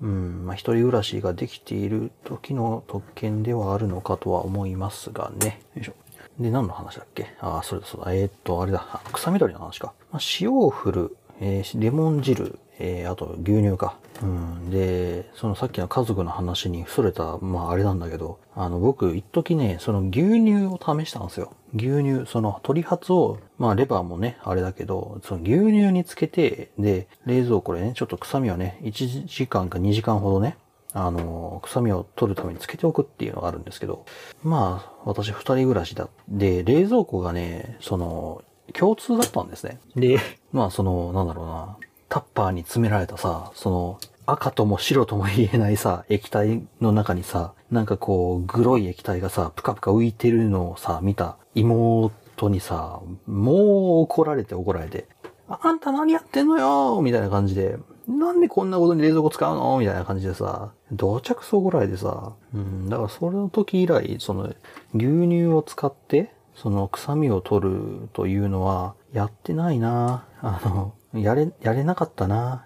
[0.03, 5.61] うん、まあ一人暮らしができている時の特権ではあるのかとは思いますがね。
[5.77, 5.95] よいしょ。
[6.41, 8.13] で、何の話だっけああ、それだそうだ。
[8.15, 8.85] えー、っと、あれだ。
[9.13, 9.93] 草緑の話か。
[10.11, 13.97] まあ、塩を振る、えー、レモン汁、えー、あと牛乳か。
[14.21, 14.71] うん。
[14.71, 21.53] で、そのさっきの家族の話にそれた、まああれなんだけど、あの僕、一時ね、その牛乳を試したんですよ。
[21.75, 30.57] 牛乳、その鶏発を、まあレバーもね、あれだけど、その牛乳につけて、で、冷蔵庫でね、ちょっと臭みをね、1時間か2時間ほどね、
[30.93, 34.07] あの、臭みを取るためにつけておくっていうのがあるんですけど、
[34.45, 36.09] まあ、私二人暮らしだ。
[36.29, 39.81] で、冷蔵庫がね、その、共通だったんですね。
[39.97, 40.19] で、
[40.53, 41.77] まあその、なんだろうな、
[42.09, 52.13] タッパーに詰められたさ、その、赤とも白とも言えないさ、液体の中にさ、なんかこう、グロい液体がさ、ぷかぷか浮いてるのをさ、見た妹
[52.49, 53.59] にさ、もう
[54.03, 55.07] 怒られて怒られて、
[55.49, 57.77] あんた何やってんのよみたいな感じで、
[58.09, 64.47] なんでこんなことに冷蔵庫使うのみたいな感じでさ、到着そうぐらいでさ、うん、だからそれの時以来、その、
[64.95, 72.65] 牛乳を使って、その臭みを取るというのは、やってないなあの、やれ、やれなかったな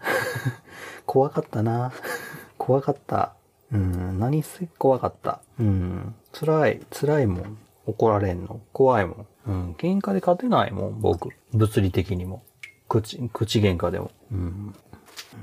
[1.06, 1.92] 怖かったな
[2.56, 3.34] 怖かった。
[3.72, 5.40] うん、何せ怖かった。
[5.60, 7.58] うん、辛い、辛いもん。
[7.88, 8.60] 怒られんの。
[8.74, 9.26] 怖いもん。
[9.46, 9.72] うん。
[9.72, 11.30] 喧嘩で勝てないもん、僕。
[11.54, 12.42] 物理的にも。
[12.86, 14.10] 口、口喧嘩でも。
[14.30, 14.74] うん。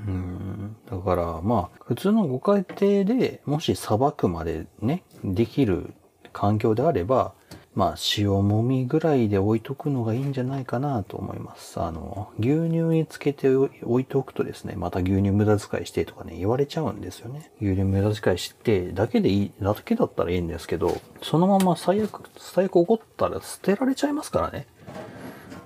[0.06, 0.76] うん。
[0.88, 5.92] だから、まあ、普通のご家庭で、もし裁くまでね、できる
[6.32, 7.32] 環境であれば、
[7.76, 11.78] まあ、塩もみぐらいで置いとくのがいいんじゃないかなと思います。
[11.78, 17.50] あの、牛乳につけて置いておくとですね、また牛乳無駄遣いしてとかね、言われちゃうんですよね。
[17.60, 24.66] 牛乳無駄遣いしてだけでいい、だけだったらいいんですけど、そのまま最悪、最悪怒ったら捨てられちゃいますからね。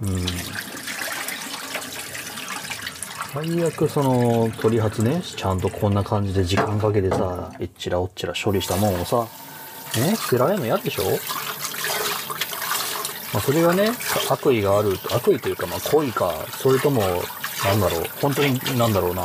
[0.02, 0.18] うん。
[3.44, 9.28] 最悪その、取り発ね、ちゃんとこんな感じで時間かけてさ、えっちらおっちら処理したもんをさ、
[10.00, 11.04] ね、捨てられるの嫌でしょ
[13.32, 13.90] まあ、それがね、
[14.28, 17.06] 悪意がある、悪意というか、まあ、恋か、それとも、な
[17.76, 19.22] んだろう、本当になんだろうな、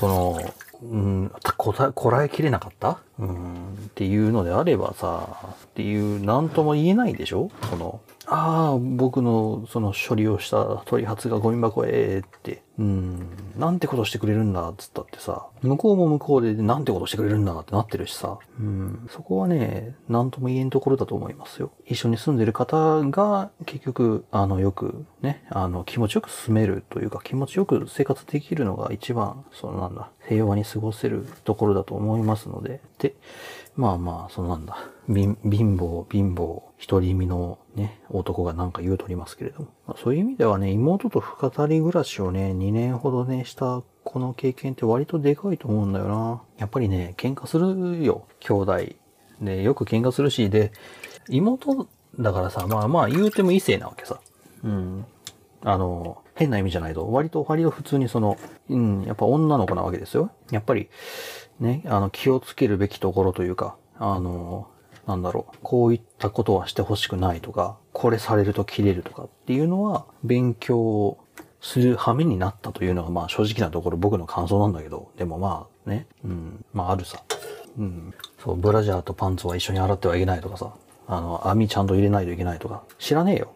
[0.00, 0.40] その、
[0.82, 5.28] うん、こたこらえきれなかったうん、っていうのであればさ、
[5.66, 13.22] っていう、なんとも言えないでしょその、ああ、僕のその処理をした取り発がゴミ箱へって、うん、
[13.56, 21.70] なんてことしてくれるんだっつったってさ、向こうも向こうでなんてことしてくれるんだってなってるしさ、うん、そこはね、なんとも言えんところだと思いますよ。
[21.86, 33.14] 一緒に住んでる方が結局、あの、よくね、あの、気持ちよく住めるというか気持ちよく生活できるのが一番、そのなんだ、平和に過ごせるところだと思いますので、で、
[33.76, 35.36] まあまあ、そのなんだ、貧
[35.76, 39.66] 乏、貧乏、独り身のね、男がなんか言うとりますけれども。
[39.86, 46.42] まあ、そういう意味ではね、妹と二人暮らしをね、2年ほどね、したこの経験って割とでかいと思うんだよな。
[46.58, 48.78] やっぱりね、喧嘩するよ、兄弟。
[49.40, 50.72] で、よく喧嘩するし、で、
[51.28, 51.88] 妹
[52.18, 54.20] だからさ、まあまあ言うても異性なわけさ。
[54.64, 55.06] うん。
[55.62, 58.36] あの、変な意味じゃないと、割と、割と普通にその、
[58.68, 60.30] うん、やっぱ女の子なわけですよ。
[60.50, 60.88] やっぱり、
[61.60, 64.68] ね、あの、気をつけるべきところというか、あの、
[65.06, 71.16] なんだろう、こういったことはしてほしくないとか、これされると切れるとかっていうのは、勉強
[71.62, 77.22] する羽目になったというのが、まあ正直なところ僕の感想なんだけど、でもまあね、うん、まああるさ。
[77.78, 78.14] うん。
[78.42, 80.70] そう、ブラジャーとパンツは一緒に洗ってはいけないとかさ、
[81.06, 83.52] あの、網ちゃんと入れないといけないとか、知らねえよ。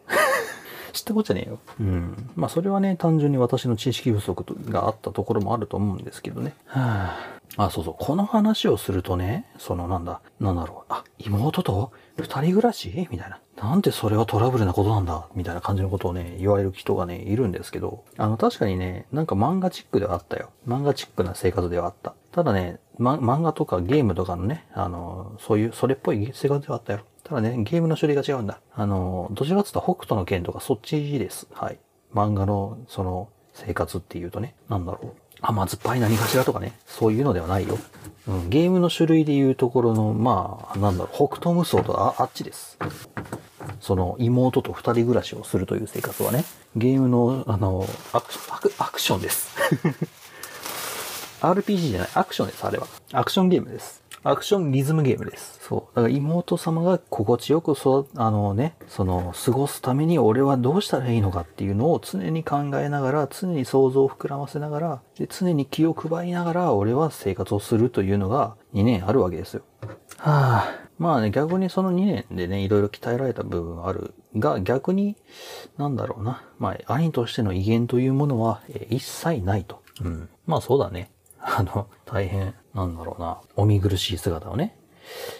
[0.93, 1.59] 知ったことじゃねえよ。
[1.81, 2.31] うん。
[2.37, 6.55] まあそれはね、単純に私の知識不足があったところもあると思うんですけどね。
[6.67, 7.95] はあ、あ、そうそう。
[7.99, 10.93] この話をするとね、そのなんだ、なんだろう。
[10.93, 13.41] あ、妹と二人暮らしみたいな。
[13.57, 18.05] なんでそれはトラブルなことなんだみたいな感じのことをね、言われる人がね、いるんですけど。
[18.17, 20.51] あの、確かにね、なんか漫画チックではあったよ。
[20.67, 22.15] 漫画チックな生活ではあった。
[22.33, 27.01] ただね、ま、漫画とかゲームとかのね、あの、そういう、それっぽい生活ではあったよ。
[27.25, 28.61] ただね、ゲームの種類が違うんだ。
[28.75, 31.49] あの、どちらかというと北斗の剣とかそっちです。
[31.53, 31.79] はい。
[32.15, 35.20] 漫画の、その、生活っていうとね、なんだろう。
[35.43, 37.79] 甘酸っぱい何かしらとかね、そういうのではないよ。
[38.29, 42.79] うん、ゲームの種類でいうところの、まあ、なんだろう、北斗無双とああっちです。
[43.81, 46.45] その妹と二人暮らしをするという生活はね、
[46.77, 49.55] ゲームの、あの、アクション、アクアクションです。
[51.41, 52.87] RPG じゃない、アクションです、あれは。
[53.13, 54.01] アクションゲームです。
[54.23, 55.61] アクションリズムゲームです。
[55.63, 55.97] そう。
[55.97, 69.63] だから妹様が心地よくそ、あのね、その、過ごすために俺はどうしたらいいのかっていうのを常に考えながら、常に想像を膨らませながら、で常に気を配りながら俺は生活をするというのが2年あるわけですよ。
[70.19, 75.17] はあ、まあね、逆にその2年でね、いろいろ鍛えられた部分あるが、逆に、
[75.79, 76.45] なんだろうな。
[76.59, 79.81] まあ、兄としての威厳というものは、え一切ないと。
[80.05, 80.29] うん。
[80.47, 81.11] まあそうだね。
[81.43, 84.77] あの、大変なんだろうな、お見苦しい姿をね、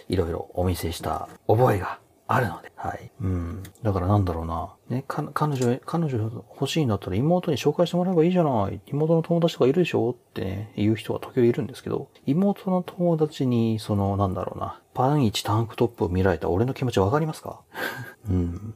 [0.09, 3.11] いろいろお見せした覚えがあるので、はい。
[3.21, 3.63] うん。
[3.83, 8.81] だからなんだろうな、ね、彼女、彼女欲しいんだったら妹に紹介してもらえばいいじゃない。
[8.87, 17.61] 妹の友達とかいるでしょってね、言う人は時々いるんですけど、妹の友達に、その、なんだろうな、パンイチタンクトップを見られた俺の気持ちわかりますか
[18.29, 18.73] うん。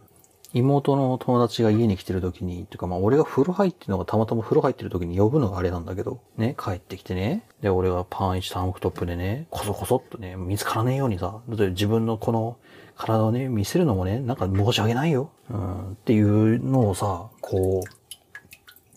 [0.62, 12.58] 妹の友達が家に来てる時に、とかまあ俺が風呂入ってるのがたまたま風呂入ってる時に呼ぶのがあれなんだけど、ね、帰ってきてね、で俺がパン1タンクトップでね、こそこそっとね、見つからねえようにさ、自分のこの
[12.96, 17.84] 体をね、見せるのもね、なんか申し訳ないよ、うん、っていうのをさ、こ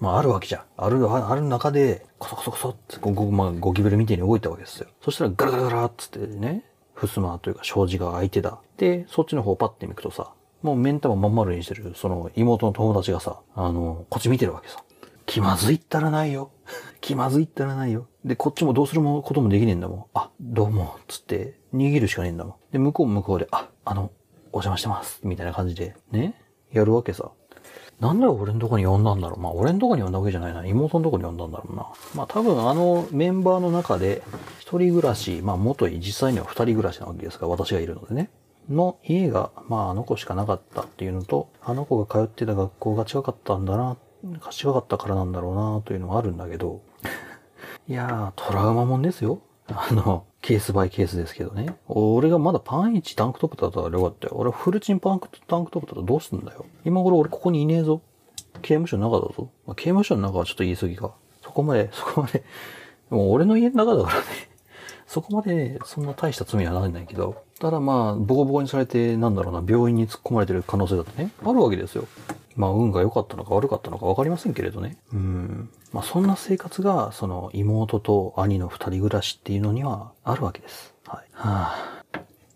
[0.01, 0.63] う、まああるわけじゃん。
[0.77, 4.87] ある、ある中で、こそこそこそってご、ご、まあゴキブリみたいに動いたわけですよ。
[5.03, 8.61] そしたらガラガラガラっつってね、ふすまというか障子が開いてた。
[8.77, 14.83] で、そっちの方パッて見くとさ、もう目ん玉まん丸にしてる、その妹の友達がさ、あの、こっち見てるわけさ。
[15.27, 16.51] 気まずいったらないよ。
[17.01, 18.09] 気まずいったらないよ。
[18.25, 20.05] で、こっちもどうすることもできねえんだもん。
[20.15, 22.55] あ、どうも、つって、逃げるしかねえんだもん。
[22.73, 24.11] で、向こう向こうで、あ、あの、
[24.51, 25.21] お邪魔してます。
[25.23, 26.35] みたいな感じで、ね、
[26.73, 27.31] やるわけさ。
[28.01, 29.41] なんで俺のとこに呼んだんだろう。
[29.41, 30.65] まあ、俺のとこに呼んだわけじゃないな。
[30.67, 31.87] 妹のとこに呼んだんだろうな。
[32.15, 34.23] まあ、多分あのメンバーの中で、
[34.61, 38.31] 一人暮らし、まあ、元い、実際には二人暮らしなわけですから、私がいるのでね。
[38.71, 43.97] の家が、まあ、あの子しかなかったっていうのと、あの子が通ってた学校が近かったんだな、
[44.51, 46.81] 近かったからなんだろうな、というのはあるんだけど、
[47.89, 49.41] いやー、トラウマもんですよ。
[49.71, 51.77] あの、ケースバイケースですけどね。
[51.89, 54.35] 俺がまだパンイチタンクトップだったらよかったよ。
[54.37, 56.65] 俺フルチンパンクタンクトップだったらどうすんだよ。
[56.85, 58.01] 今頃俺ここにいねえぞ。
[58.63, 59.51] 刑務所の中だぞ。
[59.67, 61.13] まあ、刑務所の中はちょっと言い過ぎか。
[61.43, 62.45] そこまで、 そこまで、
[63.11, 64.25] もう俺の家の中だからね。
[65.07, 67.43] そこまで、ね、そんな大した罪はないんだけど。
[67.59, 72.07] ただまあ、ボコボコにされて、なんだろうな、病院に突っ込まれてる可能性だってね、あるわけですよ。
[72.55, 74.97] まあ、運が良かったのか悪かったのか分かりませんけれどね。
[75.13, 75.69] うん。
[75.93, 80.95] まあ、そんな生活が、その、妹と兄の二人暮らしっていうのにはあるわけです。
[81.07, 81.25] はい。
[81.33, 82.03] はあ、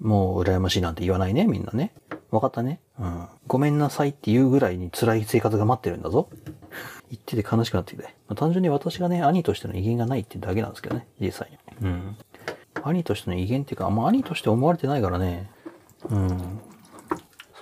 [0.01, 1.93] もう、羨ましいなんて言わないね、みんなね。
[2.31, 2.79] 分かったね。
[3.01, 3.27] うん。
[3.49, 6.29] ごめんなさいって言うぐらいに辛い生活が待ってるんだぞ。
[7.11, 8.05] 言ってて悲しくなってきて。
[8.29, 11.87] まあ、単純に私がね、兄としての威厳がないってだけなんですけどね、実際に。
[11.89, 12.17] うん。
[12.75, 15.51] 兄としての威厳っていうか、あんま兄として思われてないからね。
[16.09, 16.61] うん。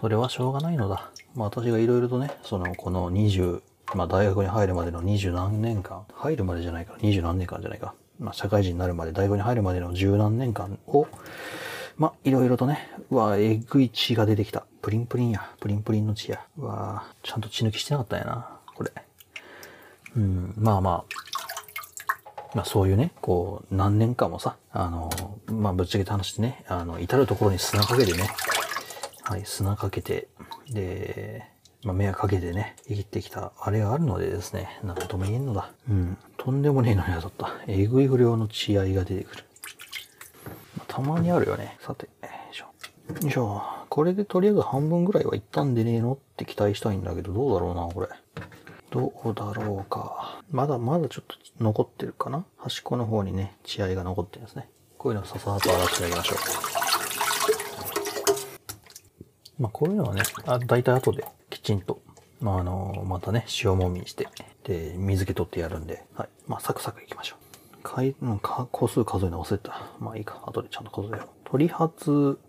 [0.00, 1.10] それはしょうがないのだ。
[1.34, 3.62] まあ私がいろいろとね、その、この20、
[3.94, 7.94] まあ大学に入るまでの二十何年間、入るまでじゃないか、二十何年間じゃないか。
[8.18, 11.06] まあ社会人になるまで、大学に入るまでの十何年間を、
[11.96, 14.64] まあいろいろとね、うわ、えぐい血が出てきた。
[14.80, 16.40] プリンプリンや、プリンプリンの血や。
[16.56, 18.92] うわ、ちゃんと血抜きしてなかったんやな、これ。
[20.16, 21.04] うん、まあまあ、
[22.54, 25.10] まあそういうね、こう、何年間もさ、あの、
[25.46, 28.28] まあぶっちゃけた話でね、あの、至るところに砂かけてね、
[29.22, 30.28] はい、砂かけて、
[30.70, 31.44] で、
[31.84, 35.70] まあ、迷惑かけてね、生きてきたあれがあるのでですね、なんとも言えんのだ。
[35.88, 37.64] うん、とんでもねえのに当たった。
[37.68, 39.44] えぐい不良の血合いが出てくる。
[40.76, 41.78] まあ、たまにあるよね。
[41.80, 42.10] さて、よ
[42.52, 42.66] いしょ。
[43.22, 43.62] よいしょ。
[43.88, 48.08] これでとりあえず半分ぐらいはいったんでねえのって期待したいんだけど、どうだろうな、これ。
[48.90, 50.42] どうだろうか。
[50.50, 54.68] まだまだちょっと残ってるかな端っこの方にね、血合いが残ってるんですね。
[54.98, 56.38] こういうのをささっと洗ってあげましょう。
[59.62, 62.00] まあこういうのはね、あ大体後できちんと、
[62.40, 64.26] まああの、またね、塩もみにして、
[64.64, 66.28] で、水気取ってやるんで、はい。
[66.48, 67.36] まあサクサクいきましょ
[67.78, 67.82] う。
[67.84, 69.86] 回、うん、か、個数数えの忘れた。
[70.00, 70.42] まあいいか。
[70.46, 71.28] 後でちゃんと数えよう。
[71.44, 72.40] 鳥発、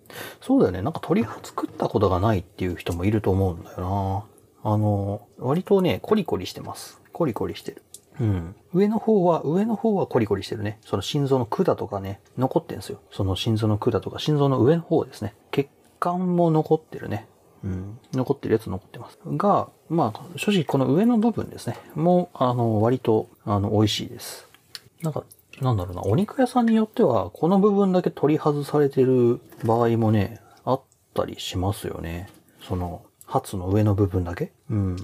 [0.41, 0.81] そうだよね。
[0.81, 4.23] なんか鳥発食ったことがないっていう人もいると思うんだよな。
[4.63, 7.01] あの、割とね、コリコリしてます。
[7.13, 7.81] コリコリしてる。
[8.19, 8.55] うん。
[8.73, 10.79] 上の方は、上の方はコリコリしてるね。
[10.85, 12.99] その心臓の管とかね、残ってんすよ。
[13.11, 15.33] その心臓の管とか、心臓の上の方ですね。
[15.51, 17.27] 血管も残ってるね。
[17.63, 17.99] うん。
[18.13, 19.17] 残ってるやつ残ってます。
[19.25, 21.77] が、まあ、正直この上の部分ですね。
[21.95, 24.47] もう、あの、割と、あの、美味しいです。
[25.01, 25.23] なんか、
[25.59, 30.81] なんだろうな、お肉屋さんによっては、この部分だけ取り外されてる場合もね、あっ
[31.15, 32.29] たりしますよね。
[32.61, 33.01] その、
[33.39, 34.51] 初の上の部分だけ。
[34.69, 34.97] うん。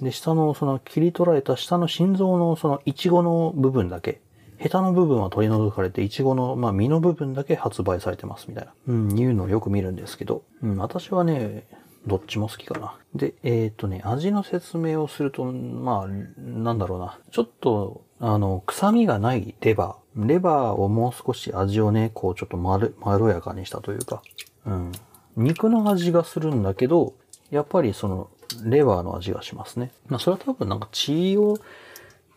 [0.00, 4.20] で、下の、その切り取られた下の心臓のそのイチゴの部分だけ。
[4.56, 8.72] ヘタの部分は取り除かれて、イチゴの、まあ、身の部分だけ発売されてますみたいな。
[8.88, 10.42] うん、いうのをよく見るんですけど。
[10.62, 11.66] うん、私はね、
[12.06, 12.94] どっちも好きかな。
[13.14, 16.08] で、えー、っとね、味の説明をすると、まあ、
[16.38, 17.18] なんだろうな。
[17.30, 20.26] ちょっと、あの、臭みがないレバー。
[20.26, 24.22] レバーをもう少し味をね、こうちょっとまろやかにしたというか、
[24.64, 24.92] うん。
[25.36, 27.14] 肉の味がするんだけど、
[27.54, 28.28] やっぱりその、
[28.64, 29.92] レバーの味がしますね。
[30.08, 31.56] まあ、それは多分なんか血を、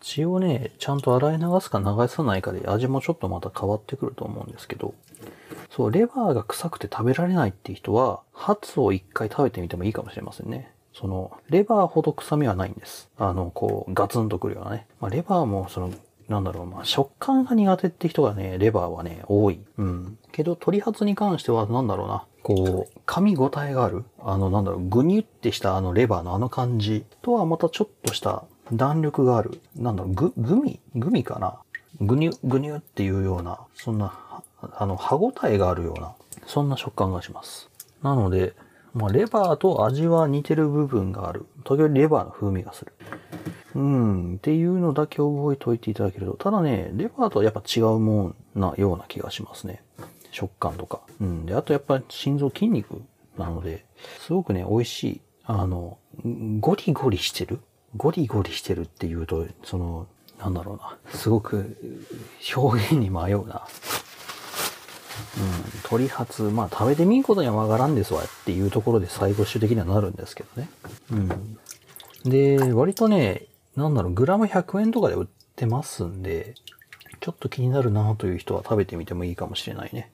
[0.00, 4.94] 血をね、ちゃんと洗い流すか流さないかで味もちょっとまた変わってくると思うんですけど、
[5.74, 10.70] そう、レバーが臭くて食べられないっていう人は、ハツを一回食べてみてもいいかもしれませんね。
[10.94, 13.10] その、レバーほど臭みはないんです。
[13.18, 14.86] あの、こう、ガツンとくるようなね。
[15.00, 15.90] まあ、レバーも、その、
[16.28, 19.60] なんだろう、まあ、食感が苦手って人がね、レバーはね、多い。
[19.78, 20.18] うん。
[20.32, 22.24] けど、鳥ハツに関しては、なんだろうな。
[22.48, 28.42] こう、噛み応えがある、あの、なんだろう、ぐにゅってしたあのレバーのあの感じとはまたちょっとした
[28.72, 31.58] 弾力がある、なんだろう、ぐ、グミグミかな
[32.00, 34.14] ぐにゅ、ぐにゅっていうような、そんな、
[34.62, 36.14] あの、歯応えがあるような、
[36.46, 37.68] そんな食感がします。
[38.02, 38.54] なので、
[38.94, 41.44] まあ、レバーと味は似てる部分がある。
[41.64, 42.92] 時折レバーの風味がする。
[43.74, 46.32] うん、っていうのだけ覚えておいていただけると。
[46.38, 49.82] ただね、レバーとはやっぱ違うもんなような気がしますね。
[50.30, 51.00] 食感とか。
[51.20, 51.46] うん。
[51.46, 53.02] で、あとやっぱ心臓筋肉
[53.36, 53.84] なので、
[54.20, 55.20] すごくね、美味しい。
[55.44, 55.98] あの、
[56.60, 57.60] ゴリゴリしてる
[57.96, 60.06] ゴリゴリしてるって言うと、その、
[60.38, 60.96] なんだろうな。
[61.14, 62.02] すごく
[62.54, 63.66] 表現に迷うな。
[65.36, 65.44] うん、
[65.82, 70.68] 鳥発、まあ食べてみんことにはわからんですわっていうところで最後主的にはなるんですけどね。
[72.24, 72.30] うん。
[72.30, 75.26] で、割とね、なんだろう、グラム100円とかで売っ
[75.56, 76.54] てますんで、
[77.20, 80.12] ちょっと気になるなという人は食べてみてもいいかもしれないね。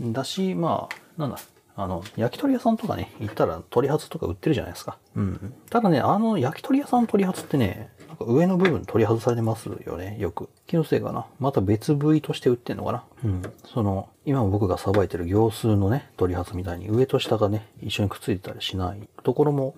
[0.00, 1.38] だし、まあ、なんだ、
[1.76, 4.98] あの、焼き鳥屋さんとかね、行ったら鳥ハとか売ってるじゃないですか。
[5.14, 5.54] うん。
[5.70, 10.48] ただね、あの、焼き鳥屋さん鳥鶏ってね、なんか上の部分取り外されてますよね、よく。
[10.66, 11.26] 気のせいかな。
[11.38, 13.04] また別部位として売ってんのかな。
[13.24, 13.42] うん。
[13.66, 19.74] その、今僕がさばいてる行数のね、取り外みたいに上と下がね、一緒にくっついてたりしないところも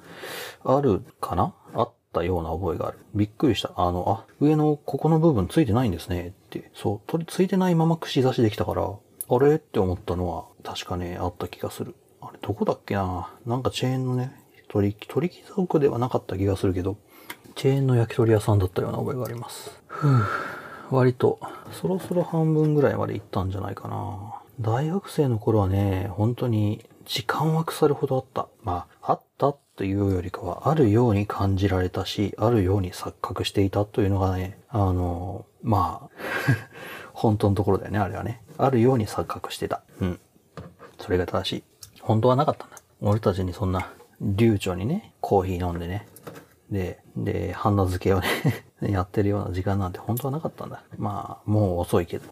[0.65, 2.99] あるかなあったような覚えがある。
[3.15, 3.73] びっくりした。
[3.77, 6.29] あの、あ、上のここの部分ついてないんですね。
[6.47, 8.89] って、そう、取り、ついてないまま串刺しできたから、
[9.29, 11.95] あれって思ったのは、確かね、あった気がする。
[12.21, 14.33] あれ、どこだっけななんかチェーンのね、
[14.69, 16.97] 鳥、取貴族ではなかった気がするけど、
[17.55, 19.79] チェーンの焼き鳥屋さんだったような覚えがあります。
[19.87, 20.25] ふぅ、
[20.91, 21.39] 割と、
[21.73, 28.49] そろそろ半分ぐらいまで行ったんじゃないかな大学生の頃はね、本当に時間は腐るほどあった。
[28.63, 36.17] まあ、あったっていうよりかは、あるように感じられたし、あるように錯覚していたというのがね、あの、まあ、
[37.13, 38.43] 本当のところだよね、あれはね。
[38.65, 39.83] あるように錯覚してた。
[40.01, 40.21] うん。
[41.01, 41.63] それが正しい。
[42.01, 42.77] 本当はなかったんだ。
[43.01, 46.07] 俺たちにそんな、流暢にね、コーヒー飲んでね。
[46.71, 48.29] で、で、ハンダ付けをね
[48.81, 50.85] やってるような時間なんて本当はなかったんだ。
[50.97, 52.31] まあ、もう遅いけど。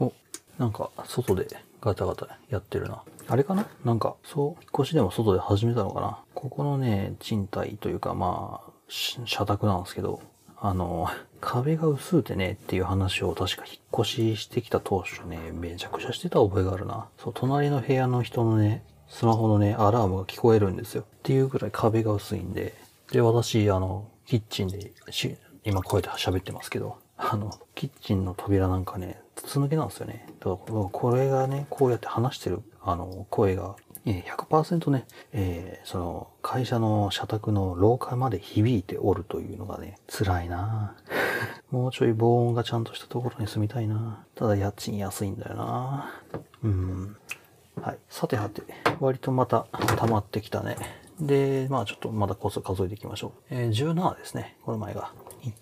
[0.00, 0.10] お、
[0.58, 1.46] なんか、外で
[1.82, 3.02] ガタガタやってるな。
[3.28, 10.20] あれかななんか、そう、引っ越しでも外で始めたのかなここのね、賃貸というか、まあ、社宅なんですけど、
[10.66, 11.08] あの、
[11.42, 17.06] 壁が薄うてねっていう話を確か引っ越ししてきた当初ね、めちゃくちゃしてた覚えがあるな。
[17.18, 21.02] そう、隣の部屋の人のね、スマホのね、アラームが聞こえるんですよ。
[21.02, 22.72] っていうぐらい壁が薄いんで。
[23.12, 24.90] で、私、あの、キッチンで、
[25.66, 30.26] 今こうやって喋ってますけど、あの、キッチンの扉なんかね、筒抜けなんですよね。
[30.40, 33.76] だから、これがね、こうやって話してる、あの、声が
[34.06, 40.94] 100%ね、えー、その会社の社宅の廊下まで響いておるというのがね、辛いな
[41.70, 46.10] もうちょい防音がちゃんとしたところに住みたいなただ家賃安いんだよな
[46.62, 47.16] うん。
[47.80, 47.98] はい。
[48.08, 48.62] さてはて、
[49.00, 49.66] 割とまた
[49.98, 50.76] 溜まってきたね。
[51.18, 53.32] で、まあちょっとまだ個数数えていきましょう。
[53.50, 54.58] えー、17ですね。
[54.64, 55.12] この前が。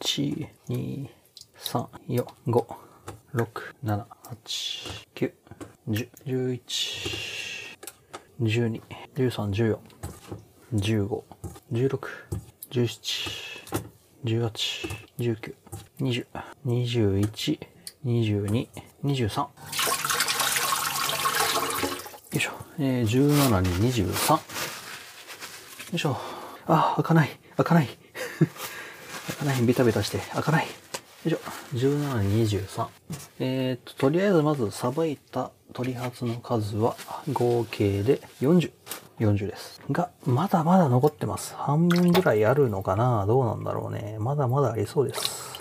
[0.01, 1.09] 1、2、
[1.59, 2.67] 3、4、5、
[3.35, 3.49] 6、
[3.85, 5.33] 7、8、9、
[5.89, 6.11] 10、
[6.59, 7.62] 11、
[8.43, 8.65] よいしょ。
[8.65, 8.83] えー、
[9.55, 9.79] 17
[23.61, 24.33] に23。
[24.39, 24.41] よ
[25.95, 26.17] いしょ。
[26.67, 27.31] あ、開かない。
[27.59, 27.89] 開かない。
[27.95, 27.97] 開
[29.37, 29.63] かない。
[29.63, 30.19] ベタベタして。
[30.33, 30.67] 開かない。
[31.27, 31.39] いしょ。
[31.75, 32.87] 1723。
[33.41, 36.97] えっ、ー、と、とりあえずまずさばいた取発の数は
[37.33, 38.71] 合計で40。
[39.21, 39.81] 40です。
[39.93, 41.55] が、まだまだ残ってます。
[41.55, 44.17] 半分ぐらいあるのかなどうなんだろうね。
[44.19, 45.53] まだまだありそうです。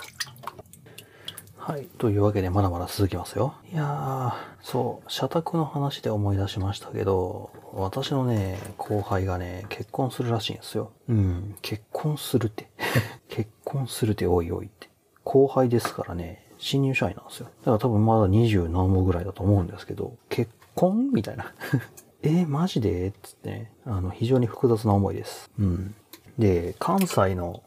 [1.58, 1.84] はい。
[1.98, 3.54] というわけで、まだまだ続きますよ。
[3.72, 10.90] いやー、そう、社宅の話で思い出しましたけど、私のね、後輩がね、結婚するらしいんですよ。
[11.08, 12.68] うん、結婚するって。
[13.28, 14.91] 結婚するって、おいおいって。
[15.24, 17.46] 後輩ですからね、新入社員なんですよ。
[17.60, 21.52] だから多分まだ二十何歩ぐらいだと思うんですけど、結婚みたいな。
[22.22, 25.50] えー、マジでつってね、あの、非常に複雑な思いです。
[25.58, 25.94] うん。
[26.38, 27.62] で、関西の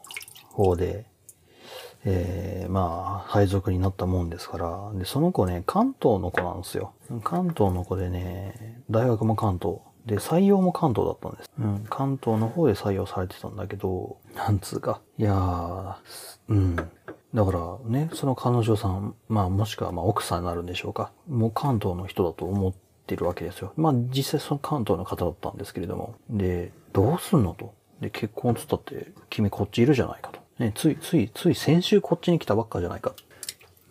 [0.50, 1.04] 方で、
[2.04, 6.92] えー、まあ、配属になったもんですから、で、その子ね、関東の子なんですよ。
[7.22, 9.78] 関東の子でね、大学も関東。
[10.06, 11.50] で、採用も関東だったんです。
[11.58, 15.00] うん、関東の方で採用されてたんだけど、なんつうか。
[15.18, 15.94] いやー、
[16.48, 16.76] うん、
[17.34, 21.10] だからね、その彼女さん、まあもしくはまあ奥さんになるんでしょうか。
[21.28, 22.74] もう関東の人だと思っ
[23.06, 23.72] てるわけですよ。
[23.76, 26.14] まあ実際その関東の方だったんですけれども。
[26.30, 27.74] で、どうすんのと。
[28.00, 30.38] で、結婚つったって、君こっちいるじゃないかと。
[30.58, 33.14] ね、つい、つい、つい先週こっちに来たばっかじゃないか。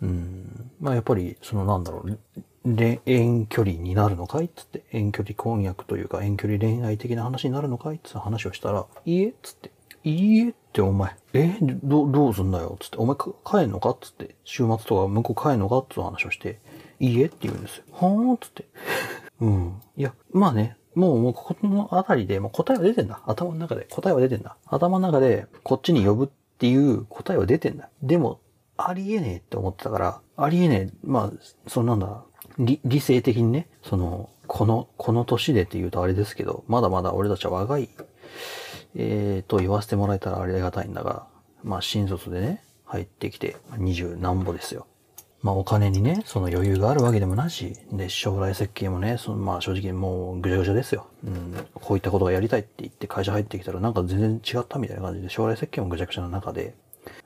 [0.02, 0.70] うん。
[0.80, 2.18] まあやっぱり、そのなんだろう、
[2.64, 9.70] で、遠距離になるのかいつって、遠距離婚約というか遠距離恋愛的な話になるのかいつって話をしたら、いいえつって、
[10.04, 10.54] いいえ、
[10.84, 16.58] お前、えど、どうすんだよつって、お前帰んのかつって、週末とか向こう帰んのかつう話をして、
[17.00, 17.84] いいえって言うんですよ。
[17.92, 18.64] はーんつって。
[19.40, 19.80] うん。
[19.96, 23.20] いや、まあね、もう、もうここのあたりで、もう答えは出てんだ。
[23.26, 23.86] 頭の中で。
[23.90, 24.56] 答えは出てんだ。
[24.66, 27.90] 頭の中で、こっちに呼ぶっていう答えは出てんだ。
[28.02, 28.40] でも、
[28.78, 31.32] ありえねえって思ってたから、ありえねえ、まあ、
[31.70, 32.22] そのなんだ、
[32.58, 37.88] 理、理性的にね、その、この、この年でって言うとあれですけど、まだまだ俺たちは若い
[38.98, 41.26] えー、と言わせてもらえたらありがたいんだが、
[41.62, 44.86] まあ新卒でね、入ってきて二十何歩ですよ。
[45.42, 51.06] まあお金にね、その余裕があるわけでもなし、で、将来設計もね、そのまあ正直もうぐちゃぐちゃですよ。
[51.24, 56.74] うん、こういったことがやりたいって言って会社入ってきたらなんか全然違ったみたいな感じで、将来設計もぐちゃぐちゃな中で、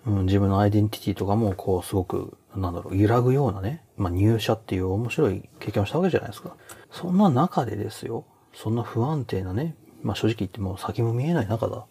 [0.07, 6.57] うん、自分のアイデンティティとかもこうすごく、なんだろう、揺らぐようなね、まあ入社っていう面白い経験をしたわけじゃないですか。
[6.91, 8.25] そんな中でですよ、
[8.57, 11.87] そんな不安定なね、まあ、正直言ってもう先も見えない中だ。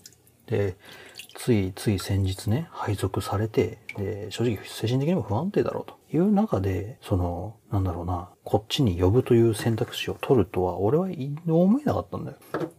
[0.48, 0.76] で、
[1.36, 11.06] ついつい先日ね、配属されて、で、正直精神的にも不安定だろうという中で、その、なんだろうな、こっちに呼ぶという選択肢を取るとは、俺は
[11.48, 12.38] 思えなかったんだよ。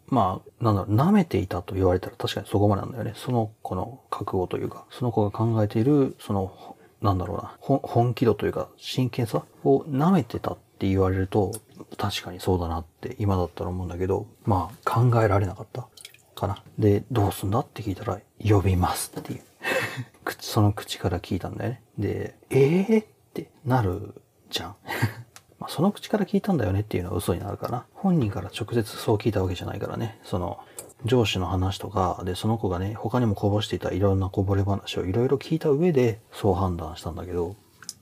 [0.08, 3.12] まあ、なんだろう、舐めていたと言われたら確かにそこまでなんだよね。
[3.16, 11.52] その子の覚悟というか、その子が考えている、その、なんだろうな、本気度というか、真剣さを舐めてたって言われると、
[11.96, 15.86] 確かにそうだなって今だったら思うんだけど、まあ考えられなかった
[16.34, 16.62] かな。
[16.78, 19.40] で、どうすんだって聞いたら、呼びますっていう。
[20.40, 21.82] その口から聞いたんだよね。
[21.98, 24.14] で、えーってなる
[24.50, 24.76] じゃん。
[25.58, 27.84] まその口から聞いたんだよねっていうのは嘘になるかな。
[27.94, 30.18] 本人から直接そう聞いたわけじゃないからね。
[30.24, 30.58] その、
[31.04, 37.56] 上司の話とか、で、その子がね、他にもこぼしていたいろんなこぼれ話をいろいろ聞いた上で、そう判断したんだけど、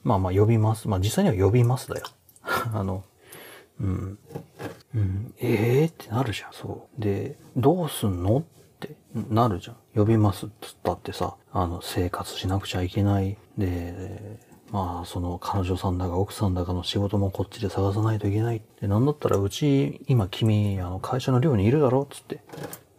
[0.05, 0.89] まあまあ呼びます。
[0.89, 2.07] まあ実際には呼びますだよ。
[2.73, 3.05] あの、
[3.81, 4.19] うん。
[4.95, 7.01] うん、ええー、ってなるじゃん、そう。
[7.01, 8.43] で、どうすんのっ
[8.81, 8.97] て
[9.29, 9.77] なるじゃん。
[9.95, 13.37] 呼びますっつったってさ、あの、生活しなくちゃいけない。
[13.57, 18.63] で、まあ、その彼女さんだか奥さんだかの仕事もこっちで探さないといけない。
[18.81, 22.41] で、なんだったらうち、今君、あの、会社の寮にいるだろっつって。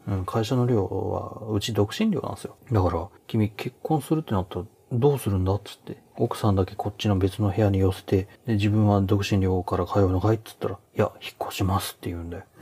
[0.08, 2.56] うん、会社の寮は、うち独身寮なんですよ。
[2.72, 6.02] だから、君結婚するってなったらどうするんだっつって。
[6.22, 12.44] 奥さんだけこっちの別の部屋に寄せて、で、自分は独身寮から通うのかいって言ったら、いや、引っ越しますって言うんだよ。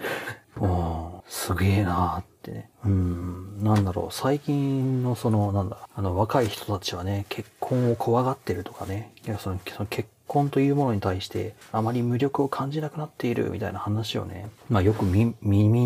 [0.61, 2.69] うん、すげえなーってね。
[2.85, 15.35] うん、なんだろう、最近のその、なんだ、あの、若い人たちはね、結婚を怖がってるとかね、いや、その、その結婚というものに対して、あまり無力を感じなくなっているみたいな話をね、まあよく耳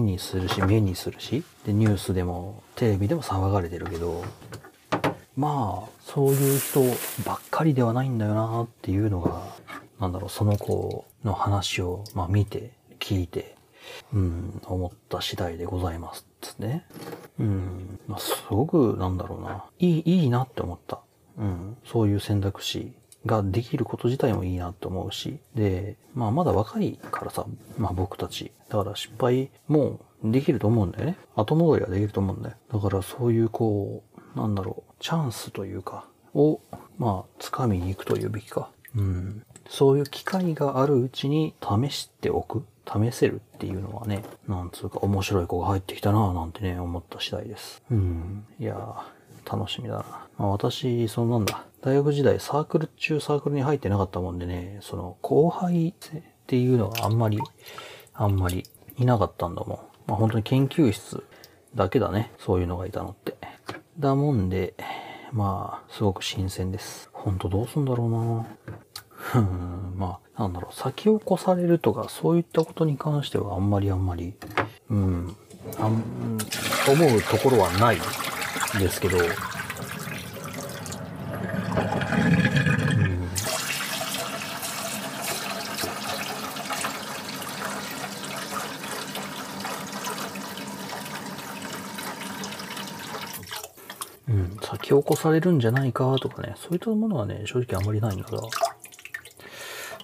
[0.01, 4.23] にするし、目にするし、で、ニュースでも、テレビでも騒がれてるけど、
[5.41, 6.81] まあそういう人
[7.25, 9.41] ばっかりではないんだよなっていうのが
[9.99, 12.69] なんだろうその子の話を、まあ、見て
[12.99, 13.55] 聞いて
[14.13, 16.85] うん思った次第でございますですね。
[17.39, 20.99] うん、まあ、すごくなんだろうないいいいなって思った、
[21.39, 22.93] うん、そういう選択肢
[23.25, 27.45] ができること自体もいいなと思うし、で、まあまだ若いからさ、
[27.79, 28.51] まあ僕たち。
[28.69, 31.17] だから失敗もできると思うんだよね。
[31.35, 32.55] 後戻りはできると思うんだよ。
[32.73, 36.61] だからそういうこう、なんだろう、チャンスというか、を、
[36.97, 38.69] まあ、掴みに行くというべきか。
[38.95, 39.43] うん。
[39.69, 42.63] そういう機会があるうちに試しておく。
[42.85, 47.81] 試せるっていうのはね、なんつうか面白い子が入ってきたなぁなんてね、思った次第です。
[47.91, 48.43] うん。
[48.59, 50.27] いやー、楽しみだな。
[50.37, 55.93] まあ私、そんなんだ、大学時代サークル中サークルに入ってなかったもんでね、その後輩っ
[56.47, 57.39] ていうのはあんまり、
[58.15, 58.65] あんまり
[58.97, 59.79] いなかったんだもん。
[60.07, 61.23] まあ本当に研究室
[61.75, 63.37] だけだね、そういうのがいたのって。
[63.99, 64.73] だもんで、
[65.31, 67.09] まあ、すごく新鮮です。
[67.11, 68.47] ほんとどうすんだろうな
[69.09, 74.33] ふん、まあ、なんだろう、先を越されるとか、そういったことに関してはあんまりあんまり、
[74.89, 75.35] うん、
[75.77, 76.03] あん
[76.89, 77.97] 思うところはない
[78.79, 79.17] ですけど、
[94.99, 98.41] 起こされるんじゃないかとかね、そういったものはね、正直あんまりないんだが。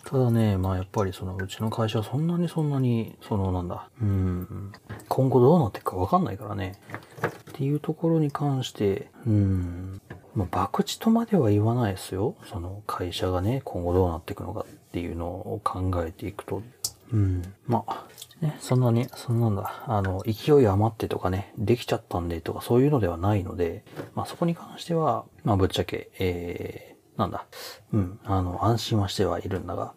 [0.05, 4.71] ただね、まあやっぱりそのうちの会社はそんなにそんなに、そのなんだ、うん、
[5.09, 6.73] 今後どうなっていくかわかんないからね。
[7.27, 7.29] っ
[7.59, 9.99] ていうところに関して、うん、
[10.35, 12.35] まあ、博打とまでは言わないですよ。
[12.45, 16.61] その会社がね、今後どうなっていくのかっていうのを考えていくと。
[17.13, 18.05] うん、まあ、
[18.41, 23.83] ね、そんなね、そんなんだ、あの、勢い余ってとかね、できちゃったんでとかそういうのではないので、
[24.13, 26.86] まあそこに関しては、まあぶっちゃけ、えー
[27.17, 27.45] なんだ。
[27.93, 29.93] うん、あの、安心はしてはいるんだが。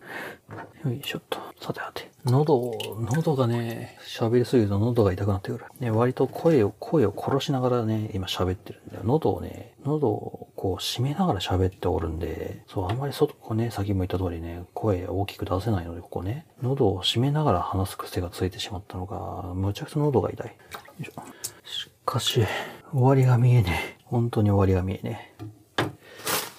[0.85, 1.39] よいしょっと。
[1.61, 2.11] さてさて。
[2.25, 5.65] 喉、喉がね、喋りすぎると喉が痛くなってくる。
[5.79, 9.03] ね、割と声を、声を殺しながらね、今喋ってるんだよ。
[9.05, 20.47] 喉をね、喉をこう締めながら喋っておるんで、そう、あんまり外、こうね、先も言った通りね、声大きく出せないので、ここね、喉を締めながら話す癖がついてしまったのが、むちゃくちゃ喉が痛い。
[20.47, 20.55] よ
[21.01, 21.13] いしょ。
[21.69, 22.47] しかし、
[22.93, 24.01] 終わりが見えねえ。
[24.07, 25.60] 本当に終わりが見えねえ。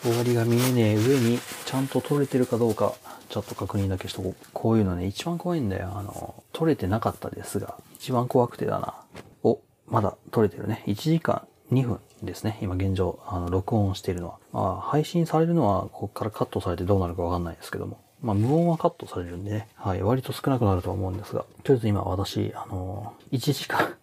[0.02, 2.94] 終わりが見えねえ上に、ちゃんと取れてるかどうか、
[3.30, 4.36] ちょっと確認だけしとこう。
[4.52, 5.92] こういうのね、一番怖いんだよ。
[5.96, 8.96] あの、取れてなかったですが、一番怖くてだな。
[9.44, 10.84] お、まだ取れてるね。
[10.88, 12.58] 1時間2分ですね。
[12.64, 14.38] 今現状、あの、録音しているのは。
[14.52, 18.00] まあ、配信されるのは、ここからカットされてどうなるかわかんないですけども。
[18.24, 19.68] まあ、無音はカットされるんでね。
[19.76, 21.42] はい、割と少なくなるとは思うんですが。
[21.64, 23.94] とりあえず今私、あの1時間、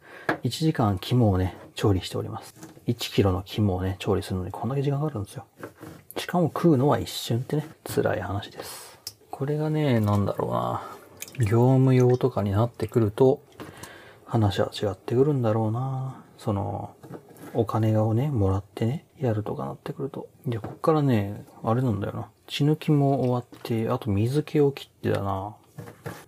[0.44, 2.56] 1時間肝をね、調理しております。
[2.88, 5.44] 1キロの肝をね、調理するのにこんだけ時間かかるんですよ。
[6.16, 8.98] しかも食うのは一瞬ってね、辛い話です。
[9.30, 10.82] これがね、なんだろうな。
[11.38, 13.40] 業務用とかになってくると、
[14.26, 16.20] 話は違ってくるんだろうな。
[16.36, 16.96] その、
[17.54, 20.26] お金をね、もらってね、やるとかなってくると。
[20.48, 22.28] いや、こっからね、あれなんだよな。
[22.48, 25.54] 血抜きも終わって、あと水気を切ってだな。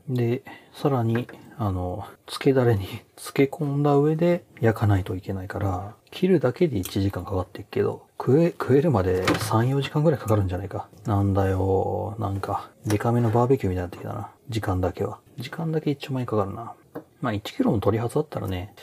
[0.09, 0.44] で、
[0.74, 1.26] さらに
[1.62, 2.86] あの、漬けだれに
[3.16, 10.88] 漬 け込んだ上で焼かないといけないから、切るだけで1時間かかっていくけど、食え、食えるまで3、4時間ぐらいかかるんじゃないか。
[11.04, 14.30] なんだよなんか、デカめのバーベキューみたいになってきたな。
[14.48, 15.18] 時間だけは。
[15.36, 16.72] 時間だけ一丁前かかるな。
[17.20, 18.74] まあ1キロの取り外だったらね、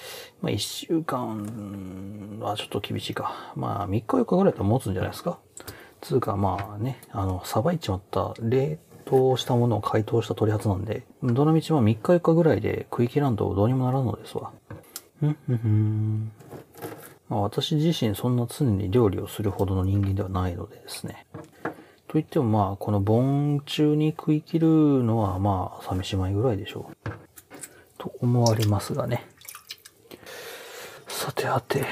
[0.43, 3.53] まあ1週間はちょっと厳しいか。
[3.55, 5.39] まあ3日4日ぐらいだと持つんじゃないですか。
[5.99, 8.77] つうかまあね、あの、さばいちまった冷
[9.07, 14.51] 凍したものを解凍した取り発なんで、どの道も3日4日ぐらいで食い切らんとどうにもならんのですわ。
[15.19, 16.31] ふんふんふん。
[17.29, 21.25] ま私自身そんな常に料理をするほどの人間ではないのでですね。
[22.07, 27.09] といってもまあ、この盆中に食い切るのはまあ、寂しまいぐらいでしょう。
[27.97, 29.25] と思われますがね。
[31.07, 31.85] さてはて。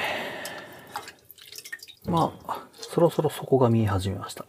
[2.07, 4.45] まあ、そろそろ底が見え始めました。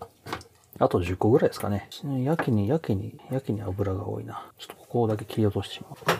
[0.78, 1.88] あと10個ぐらいですかね。
[2.22, 4.50] やけに、やけに、やけに油が多いな。
[4.58, 6.10] ちょっとここだけ切り落としてしまう。
[6.10, 6.16] よ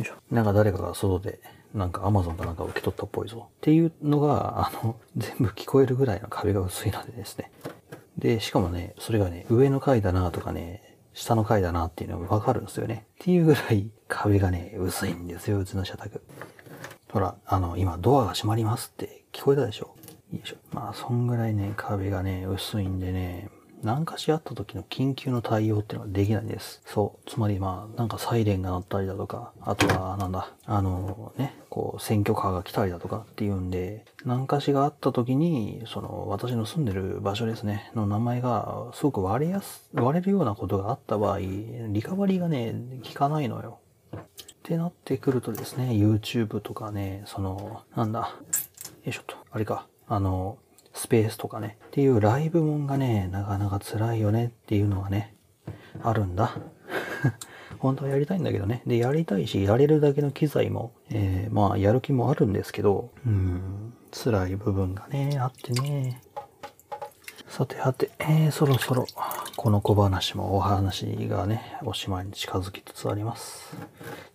[0.00, 0.14] いしょ。
[0.34, 1.40] なんか誰かが外で、
[1.74, 3.48] なんか Amazon かなんか受け取ったっぽいぞ。
[3.56, 7.52] っていうのが、あの、全部聞こえるぐらいの壁が薄いのでですね。
[8.18, 10.82] で、しかもね、それがね、上の階だなとかね、
[11.12, 13.06] 下の階だなっていうのがわかるんですよね。
[13.14, 16.20] っていうぐらい壁がね、薄いんですよ、うちの社宅。
[17.12, 19.94] ほら、あの、今ドアが閉まりますって聞こえたでしょ
[20.32, 20.56] よいしょ。
[20.72, 23.48] まあ、そんぐらいね、壁がね、薄いんでね、
[23.82, 26.82] 何かしあった時の緊急の対応っていうのはできないんです。
[26.84, 27.30] そう。
[27.30, 42.74] つまりまあ、なんかサイレンが鳴ったりだとか、あとはなんだ、あのね、こう、選挙カーが来たりだとかっていうんで、何かしがあった時に、その、私の住んでる場所ですね、の名前がすごく割れやす、割れるようなことがあった場合、リカバリーがね、
[43.06, 43.78] 効かないのよ。
[44.14, 44.18] っ
[44.62, 48.26] てなってくるとですね、YouTube とかね、その、なんだ、よ
[49.06, 50.58] いしょっと、あれか、あの、
[50.92, 55.34] スペースとかね、っていうライブもんがね、なかなか辛いよねっていうのはね、
[56.02, 56.56] あるんだ。
[57.78, 58.82] 本当はやりたいんだけどね。
[58.86, 66.22] で、やりたいし、やれるだけの機材も、えー、まあ、やる気もあるんですけど、うん、辛い部分がね、あってね。
[67.48, 69.06] さてはて、えー、そろそろ、
[69.56, 73.76] この小話もお話がね、おしまいに近づきつつあります。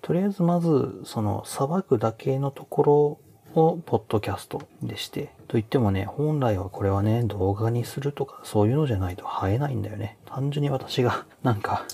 [0.01, 3.19] とりあえず、まず、その、裁くだけのところ
[3.59, 10.17] をポッドキャストでして、といってもね、本来はこれはね、動画にするとかそういうのじゃないと生えないんだよね。
[10.25, 11.85] 単純に私がなんか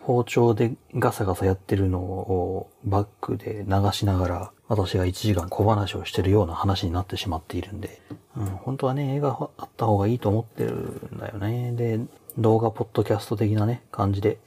[0.00, 8.00] 包丁でガサガサやってるのをバックで流しながら私が1時間小話をしてるような話になってしまっているんで、
[8.36, 11.72] うん、本当はね、映画あった方がいいと思ってるんだよね。
[11.72, 12.00] で、
[12.38, 14.38] 動画ポッドキャスト的なね、感じで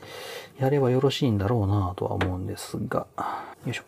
[0.60, 3.36] やればよろしいんだろうなとは思うんですが、よ
[3.68, 3.84] いしょ。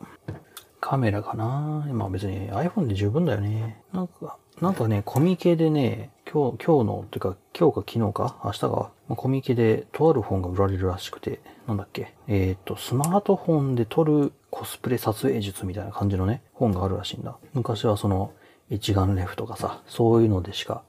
[0.85, 3.81] カメラかなまあ別に iPhone で十分だよね。
[3.91, 8.67] なんか、なんかね、コミケでね、今日、今日の、てか、今日か昨日か明日か、
[9.07, 17.35] まあ、コミケでとある本が売られるらしくて、なんだっけ、えー、っと、スマートフォンで撮るコスプレ撮影術みたいな感じのね、本があるらしいんだ。
[17.55, 18.31] 昔はその、
[18.69, 20.83] 一眼レフとかさ、そういうのでしか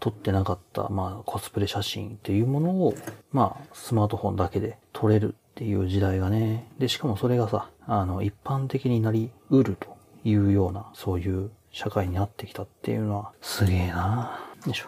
[0.00, 2.94] 撮ってなかった、まあ、コスプレ写真っていうものを、
[3.30, 14.86] まあ、スマートフォンだけで撮れるっていう時代がね、で、しかもそれがさ、あの、一般的になりうるというような、そういう社会になってきたっていうのは、すげえなよいしょ。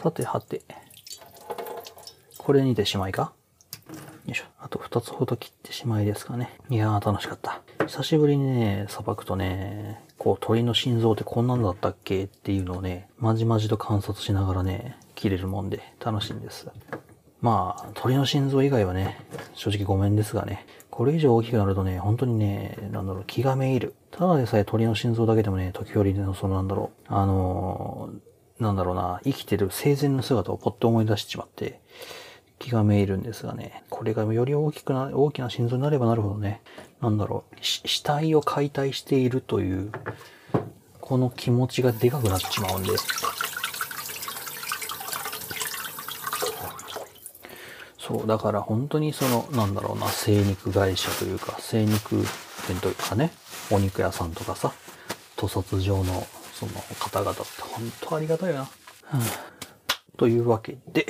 [0.00, 0.62] さてはて、
[2.38, 3.34] これにてしまいか
[4.24, 4.44] よいしょ。
[4.60, 6.56] あと2つほど切ってしまいですかね。
[6.70, 7.60] いやー楽しかった。
[7.86, 16.66] 久しぶりにね、さばくとね、こう鳥の心臓ってこんなんだったっけっていうのをね、まじまじと観察しながらね、切れるもんで楽しいんです。
[17.42, 19.18] まあ、鳥の心臓以外はね、
[19.54, 23.94] 正直ごめんですがね、これ以上大きくなるとね、本当にね、なんだろう、気がめいる。
[24.10, 31.80] ただでさえ鳥の心臓だけでもね、時折の、そのなんだろう、あのー、なんだろうな、生きてる生前の姿をぽっと思い出しちまって、
[32.58, 36.62] 気がめいるんですがね、これがより大きくな、大きな心臓になればなるほどね、
[37.02, 39.92] なんだろう、死体を解体しているという、
[41.02, 42.90] この気持ちがでかくなっちまうんで、
[48.06, 52.14] そう、だから本当にその、なんだろうな、精肉会社というか、精肉
[52.68, 53.32] 店というかね、
[53.72, 54.72] お肉屋さんとかさ、
[55.36, 58.60] 屠殺場のその方々って本当ありがたいな。
[58.60, 58.66] うん、
[60.16, 61.04] というわけで、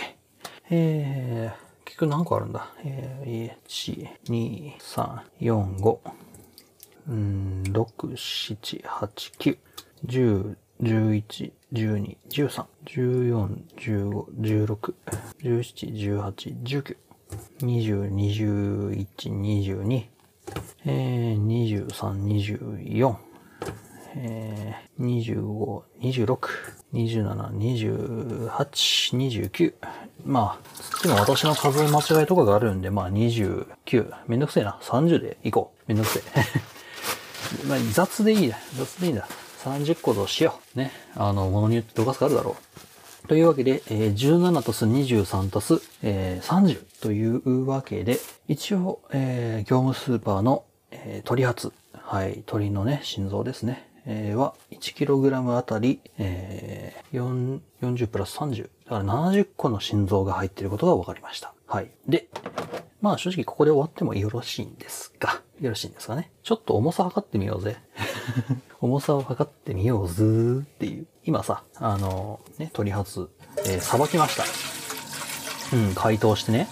[0.70, 5.99] えー、結局何個あるんだえー、1、2、3、4、5、
[7.11, 8.84] うん、6、7、8、
[9.38, 9.59] 9、
[10.07, 14.95] 10、11、12、13、14、15、16、
[15.43, 16.97] 17、18、19、
[17.61, 20.07] 20、21、
[20.85, 21.89] 22、23、
[22.85, 23.16] 24、
[25.01, 26.39] 25、26、
[26.93, 29.74] 27、28、29。
[30.24, 33.66] まあ、っ今私の数え間違いとかがあるんで、まあ29。
[34.27, 34.79] めんどくせえな。
[34.83, 35.89] 30でいこう。
[35.89, 37.64] めんどくせえ。
[37.66, 38.59] まあ、雑でいいだ。
[38.77, 39.27] 雑でいいな。
[39.71, 40.79] 30個どうしよう。
[40.79, 40.93] ね。
[41.17, 42.57] あの、ものによって動かすがあるだろ
[43.25, 43.27] う。
[43.29, 51.73] というわけで、えー、17たす23たす、えー、30というわけで、一応、えー、業務スーパーの、えー、鳥発。
[51.93, 53.89] はい、鳥のね、心臓ですね。
[54.09, 58.71] えー、は 1kg あたり、えー、40プラス30。
[58.85, 61.56] だから70個の心臓が入っていることが分かりました。
[61.69, 61.91] はい。
[62.07, 62.29] で、
[63.01, 66.31] まあ正直ここで終わってもよろしいんですが、よろしいんですかね。
[66.43, 67.77] ちょっと重さ測ってみようぜ。
[68.81, 71.07] 重さを測ってみようずーっていう。
[71.25, 73.21] 今さ、あのー、ね、外す。
[73.69, 74.45] えー、さばきました。
[75.77, 76.69] うん、解凍してね。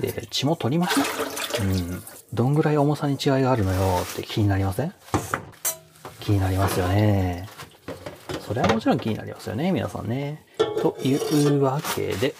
[0.00, 0.94] で、血も取りまし
[1.58, 1.62] た。
[1.62, 2.02] うん。
[2.32, 4.92] どんぐらい重さに違いがあるのよって気になりません
[6.20, 7.48] 気になりますよね。
[8.46, 10.46] それはもちろん気になりますよね、皆さんね。
[10.80, 11.14] とい
[11.46, 12.34] うわけで、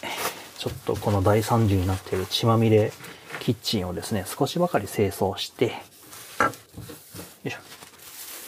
[0.67, 2.91] ちょっとこの大惨事になっている血まみれ
[3.39, 5.73] キッチンをですね、少しばかり清掃して、よ
[7.45, 7.59] いしょ。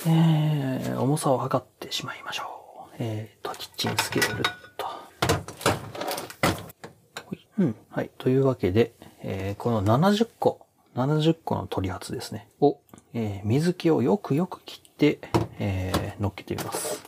[0.09, 2.95] えー、重さを測ってしまいましょう。
[2.99, 4.51] えーと、キッチンスケールと。
[7.61, 8.11] うん、はい。
[8.19, 10.67] というわけで、えー、この70個、
[10.97, 12.81] 70個の取り発ですね、を、
[13.15, 15.21] えー、水気をよくよく切って、
[15.61, 17.01] えー、乗っけてみます。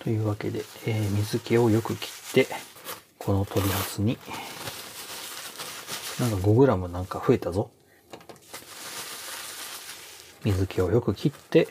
[0.00, 2.08] というわけで、えー、水気をよく切
[2.40, 2.46] って
[3.18, 4.16] この鶏ハツに
[6.18, 7.70] なんか 5g なんか増えたぞ
[10.42, 11.68] 水気をよく切って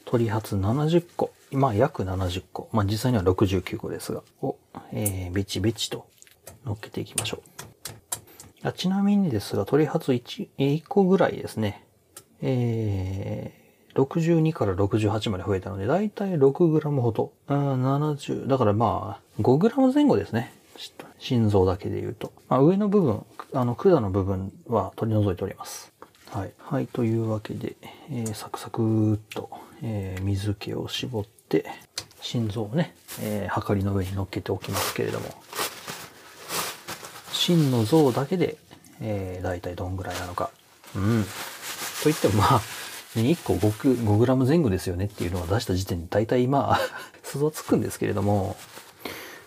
[0.00, 4.58] 鶏ハツ70個まあ約70個まあ実際には69個ですがを、
[4.92, 6.06] えー、べちべちと
[6.66, 7.92] 乗っけていきましょう
[8.68, 11.86] あちなみにですが、鳥発 1, 1個ぐらいですね。
[12.42, 13.57] え
[14.02, 17.32] 62から68まで増えたので、だいたい 6g ほど。
[17.48, 20.52] あ70、だからまあ、5g 前後ですね。
[21.18, 22.32] 心臓だけで言うと。
[22.48, 25.92] まあ、上の部分、あの、管の部分は取り除いております。
[26.30, 26.52] はい。
[26.58, 27.76] はい、というわけで、
[28.10, 29.50] えー、サクサクっと、
[29.82, 31.64] えー、水気を絞って、
[32.20, 35.26] 心臓をね、えー、はかりの上に乗っけておきますけれども、
[37.32, 38.56] 芯の像だけで、
[39.00, 40.50] えー、大体どんぐらいなのか。
[40.94, 41.24] うん。
[42.02, 42.60] といってもまあ、
[43.16, 46.80] ね、1個 5, 5g 前後ですよねっていうのを出した時点で大体まあ
[47.24, 48.56] 想像つくんですけれども、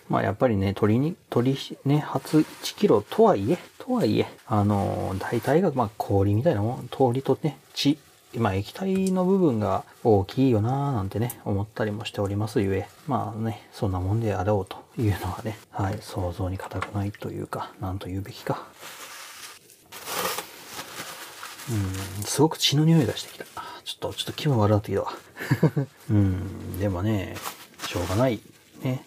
[0.08, 7.98] まあやっぱりね、鳥に、鳥ね、初1キロとはいえ、とはいえ、あのー、大体がまあ氷みたいなもん、氷とね、血、
[8.36, 18.66] まあ液体の部分が大きいよなぁなんてね、思ったりもしておりますゆえ、まあね、そんなもんであろうというのはね、はい、想像に難くないというか、なんと言うべきか。
[21.70, 23.44] うん、すごく血の匂いがしてきた。
[23.84, 25.12] ちょっと、ちょっと気分悪なってきたわ。
[26.10, 27.36] うん、でもね、
[27.86, 28.40] しょうがない。
[28.82, 29.04] ね。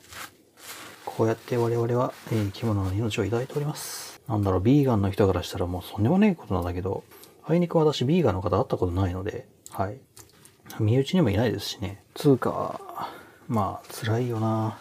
[1.06, 4.20] こうやって我々は、えー、生き物の命をだいております。
[4.28, 7.04] なんだろう、ビーガンの人からしたらもうとんでもねえことなんだけど、
[7.46, 9.98] あいにく私ビーガンの方会ったことないので、はい。
[10.80, 12.04] 身内にもいないですしね。
[12.16, 12.80] つうか、
[13.48, 14.78] まあ、辛いよな。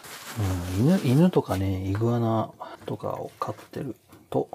[0.77, 2.49] うん、犬、犬とかね、イグアナ
[2.85, 3.95] とかを飼ってる
[4.29, 4.49] と、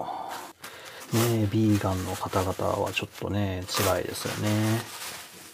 [1.13, 4.79] ね、ビーガンの方々はちょっとね、辛いですよね。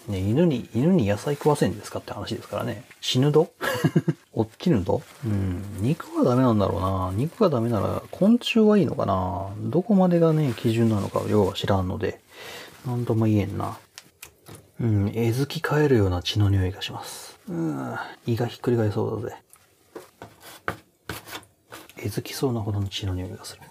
[0.07, 2.83] ね、犬に、犬に野菜食わせんですかって話ですからね。
[3.01, 3.51] 死ぬど
[4.33, 5.63] おっきぬどうん。
[5.79, 7.11] 肉はダメなんだろうな。
[7.15, 9.47] 肉がダメなら昆虫はいいのかな。
[9.59, 12.21] どこまでがね、基準なのか要は知らんので、
[12.85, 13.77] なんとも言えんな。
[14.79, 17.35] うん、えずきえるような血の匂いがします。
[17.49, 17.95] うん、
[18.27, 19.35] 胃がひっくり返りそうだぜ。
[21.99, 23.61] えずきそうなほどの血の匂いがする。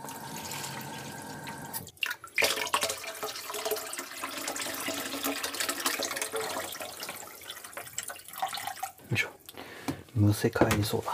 [10.16, 11.12] むせ返りそうだ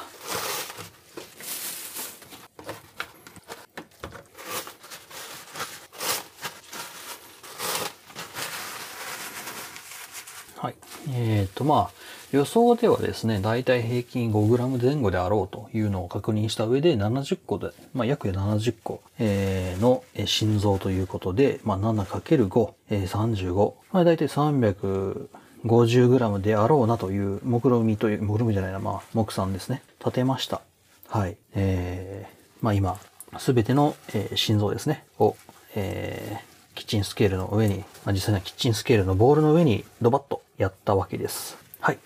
[10.69, 10.75] はい
[11.11, 11.91] えーとまあ
[12.31, 25.27] 予想ではですね、大体平均 5g 前後であろうというのを確認した上で70個で、まあ、約70個、えー、の心臓ということで、まあ、7×5、えー、35、まあ、大体300、
[25.65, 29.83] 50g であろうなという目論見みという、目論みじゃないな、まあ、目算ですね。
[30.01, 30.61] 立てました。
[31.09, 31.37] はい。
[31.55, 32.99] えー、まあ今、
[33.39, 35.37] すべての、えー、心臓ですね、を、
[35.75, 41.57] えー、キッチンスケールの上に、まあ、実際にはキッチンスケールのボールの上にドバッとやったわけです。
[41.81, 41.99] はい。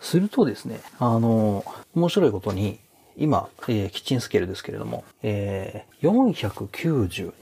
[0.00, 2.78] するとですね、あのー、面白いことに、
[3.16, 6.72] 今、えー、キッチンスケールですけれども、えー、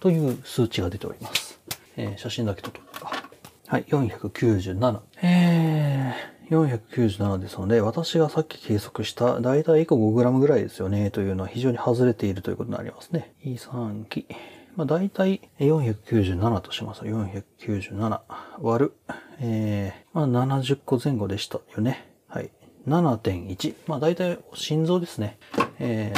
[0.00, 1.58] という数値が出ております。
[1.96, 3.30] えー、写真だけ撮っとこうか。
[3.70, 4.98] はい、497。
[5.22, 13.32] えー、497ですので、私がさっき計測した、だいたい1個 5g ぐらいですよね、というのは非常に外れているということになりますね。
[13.44, 14.26] E3 期。
[14.74, 17.02] まあ、だいたい497とします。
[17.02, 18.20] 497
[18.58, 18.92] 割る、
[19.38, 22.08] えー、まあ、70個前後でしたよね。
[22.26, 22.50] はい。
[22.88, 23.74] 7.1。
[23.86, 25.38] まあ、だいたい心臓ですね。
[25.78, 26.12] え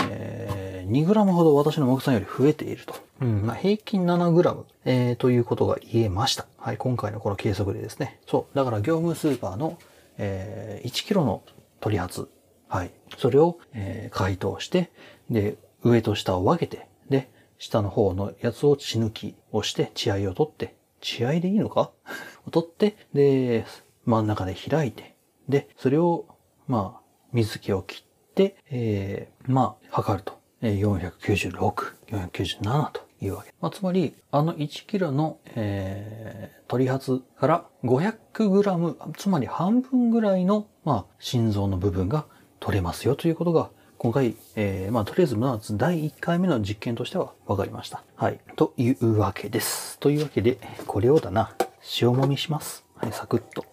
[0.70, 2.94] ーえー、2g ほど私の目算より増えていると。
[3.20, 6.46] うん、まあ、平均 7g、えー、ということが言えました。
[6.58, 8.20] はい、今回のこの計測でですね。
[8.26, 9.78] そう、だから業務スーパーの、
[10.18, 11.42] えー、1kg の
[11.80, 12.28] 取り発。
[12.68, 12.90] はい。
[13.18, 14.90] それを、えー、解凍して、
[15.30, 21.90] で、上と下を分けて、で、下の方のやつを血抜きをして、血合いを取って、血合いでいいのか
[22.46, 23.64] を取って、で、
[24.04, 25.16] 真ん中で開いて、
[25.48, 26.24] で、それを、
[26.66, 27.02] まあ、
[27.32, 30.41] 水気を切って、えー、まあ、測ると。
[30.62, 31.74] 496、
[32.10, 33.52] 497というわけ。
[33.60, 42.26] まあ、つまり、あの1キロの、えー、取り発から500グラム、つまり半分ぐらいの、まあ、心臓の部分が
[42.60, 48.02] 取れますよということが、今回、えー、まあ、とりあえず、まあ、第1回目の実験としては分かりました。
[48.16, 48.38] はい。
[48.56, 49.98] というわけです。
[49.98, 51.54] というわけで、これをだな、
[52.00, 52.84] 塩もみします。
[52.96, 53.64] はい、サクッと。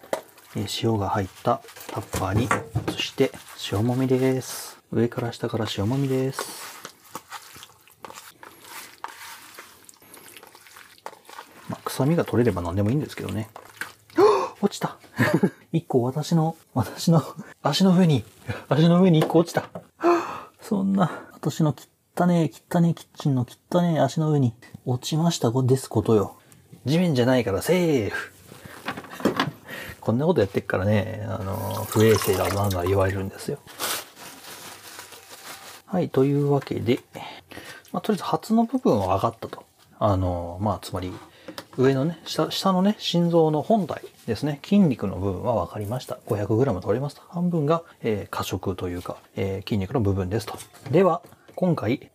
[0.56, 1.60] え塩が入った
[1.92, 2.46] タッパーに
[2.92, 3.30] 移して、
[3.72, 4.78] 塩もみです。
[4.90, 6.79] 上から下から塩もみです。
[12.00, 13.50] 臭みが取れれば何でもいいんですけどね。
[14.62, 14.98] 落ちた
[15.72, 17.22] 一個私の、私の、
[17.62, 18.24] 足の上に、
[18.68, 19.64] 足の上に一個落ちた
[20.60, 21.74] そんな、私の
[22.16, 24.54] 汚ねえ、汚ねえキッチンの汚ねえ足の上に
[24.86, 26.36] 落ちましたですことよ。
[26.86, 28.32] 地面じゃないからセーフ
[30.00, 33.58] こんなことやってっからね、あの、不衛生だなんだ言われるんですよ。
[35.86, 37.00] はい、というわけで、
[37.92, 39.64] まあ、とりあえず初の部分は上がったと。
[39.98, 41.12] あの、まあ、つまり、
[41.76, 46.18] 上のね、下、下のね、心臓の本体ですね、筋肉の部分は分かりました。
[46.26, 47.22] 500g 取れますと。
[47.28, 50.58] 半分が、えー、過食というか、えー、筋肉の部分ですと。
[50.90, 51.22] では、
[51.54, 52.10] 今回、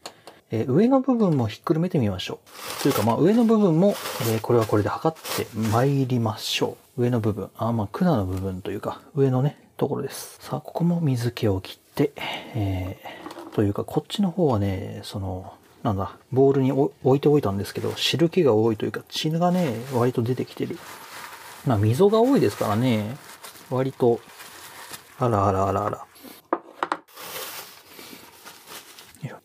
[0.52, 2.40] えー、上の部分もひっくるめてみましょ
[2.80, 2.84] う。
[2.84, 3.96] というか、まあ、上の部分も、
[4.34, 7.02] えー、これはこれで測って参りましょう。
[7.04, 10.38] 上の部分、あ、まあ、管の部分というか、上のね、ところです。
[10.42, 12.12] さあ、ここも水気を切って、
[12.56, 15.54] えー、というか、こっちの方はね、その、
[15.86, 20.80] なんだ、ボールに置いておいたんですけど、汁気が多いというか、血がね、割と出てきてる。
[21.68, 23.16] まあ、溝が多いですからね、
[23.70, 24.20] 割と、
[25.20, 25.98] あらあらあらあら。
[29.30, 29.40] よ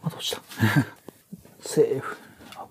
[0.00, 0.42] また落ちた。
[1.60, 2.16] セーフ。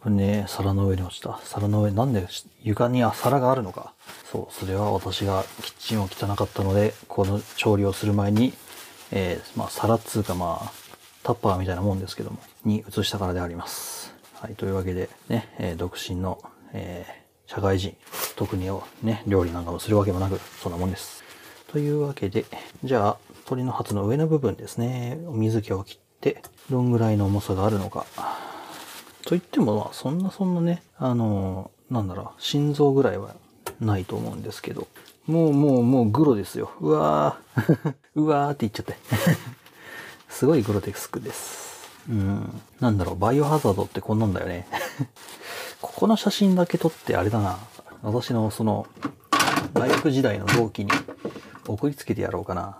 [0.06, 1.42] 危ねえ、皿の上に落ちた。
[1.44, 2.26] 皿の上、なんで
[2.64, 3.92] 床に皿があるのか。
[4.32, 8.54] そう、それは私がキッチンを汚かったので、この調理をする前に、
[9.12, 10.87] えー、まあ、皿っつうかまあ、
[11.28, 14.14] タッパーみたいなもんですけども、に移したからであります。
[14.36, 17.98] はい、というわけで、ね、えー、独身の、えー、社会人、
[18.38, 18.70] 特に
[19.04, 21.26] ね、料理なんかをするわけもなく、そんなもんです。
[21.70, 22.46] というわけで、
[22.86, 28.06] じゃあ、鳥の鉢の上の部分ですね、お水気を切って、どんぐらいの重さがあるのか。
[29.26, 33.36] と言っても、まあ、そんなそんなね、あのー、なんだろう、心臓ぐらいは
[33.82, 34.88] ないと思うんですけど、
[35.26, 36.72] もうもうもうグロですよ。
[36.80, 38.96] うわー うわーって言っちゃって
[40.30, 41.90] すごいグロテスクです。
[42.10, 42.62] うん。
[42.80, 44.68] なんだろう、バイオハザードってこんなんだよね。
[45.82, 47.58] ここの写真だけ撮ってあれだな。
[48.04, 48.88] 私のその、
[49.74, 50.92] 大学時代の同期に
[51.68, 52.80] 送りつけてやろうかな。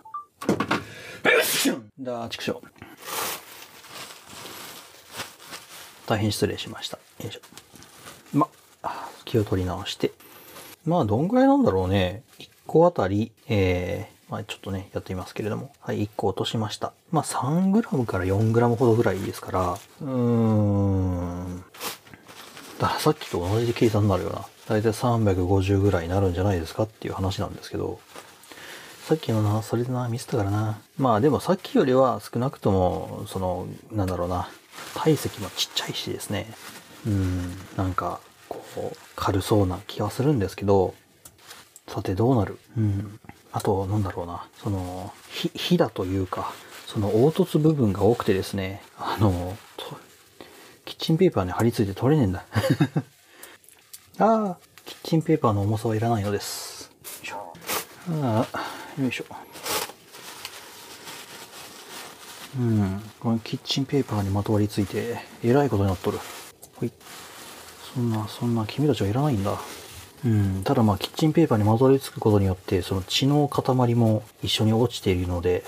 [2.00, 2.62] だ、畜生。
[6.06, 6.98] 大変失礼しました。
[7.22, 7.42] よいしょ。
[8.38, 8.48] ま、
[9.26, 10.12] 気を取り直して。
[10.86, 12.24] まあ、どんぐらいなんだろうね。
[12.40, 15.72] 1個あたり、えー、まあ、ちょっとね、やってみますけれども。
[15.80, 16.92] はい、1個落としました。
[17.12, 21.64] まあ、3g から 4g ほどぐらいですから、うーん。
[22.80, 24.46] だからさっきと同じ計算になるよな。
[24.68, 28.02] だいたい350ぐらいになるんじゃないですかっていう話なんですけど、
[29.06, 30.82] さっきのな、それでな、ミスったからな。
[30.98, 34.50] まあでもさっきよりは少なくとも、その、なんだろうな、
[34.94, 36.48] 体積もちっちゃいしですね。
[37.06, 38.20] うん、なんか、
[38.50, 38.62] こ
[38.94, 40.94] う、軽そうな気はするんですけど、
[41.88, 43.20] さてどうなるうん。
[43.58, 46.52] あと、なんだろうな、その、火、火だというか、
[46.86, 49.58] その凹凸部分が多くてですね、あの、
[50.86, 52.44] キッチンペーパーに貼り付いて取れねえんだ。
[54.22, 56.92] ああ、キッチンペーパーの重さはいらないのです。
[57.26, 57.54] よいしょ。
[58.22, 59.26] ああ、よいしょ。
[62.60, 66.20] うん、このキッチンペーパーにまとわりついて、えらいことになっとる。
[66.76, 66.94] ほい。
[67.96, 69.60] そんな、そんな、君たちはいらないんだ。
[70.26, 75.64] うん、ただまあキッチンペーパーに混ざりつくことによってその血の塊も一緒に落ちているので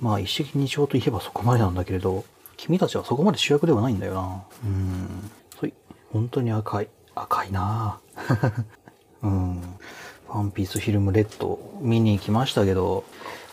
[0.00, 2.24] まあ一石二鳥といえばそこまでなんだけれど
[2.56, 5.30] 君たちはそこまで主役ではないんだよなうん
[5.60, 5.74] そい
[6.10, 7.98] 本当に赤い赤いな
[9.22, 9.60] うん
[10.28, 13.04] ワンピースフィルムレッド見に行きましたけど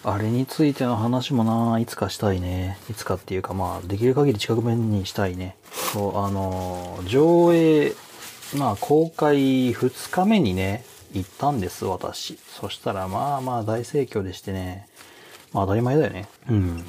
[0.06, 2.78] あれについての話もないつかしたいね。
[2.90, 5.58] いつかっていうかまあ、できる限り近く面にしたいね。
[5.92, 7.94] そう、あのー、上映
[8.58, 10.84] まあ公開2日目にね、
[11.14, 12.38] 行ったんです、私。
[12.60, 14.88] そしたらまあまあ大盛況でしてね。
[15.54, 16.28] まあ当たり前だよね。
[16.50, 16.84] うん。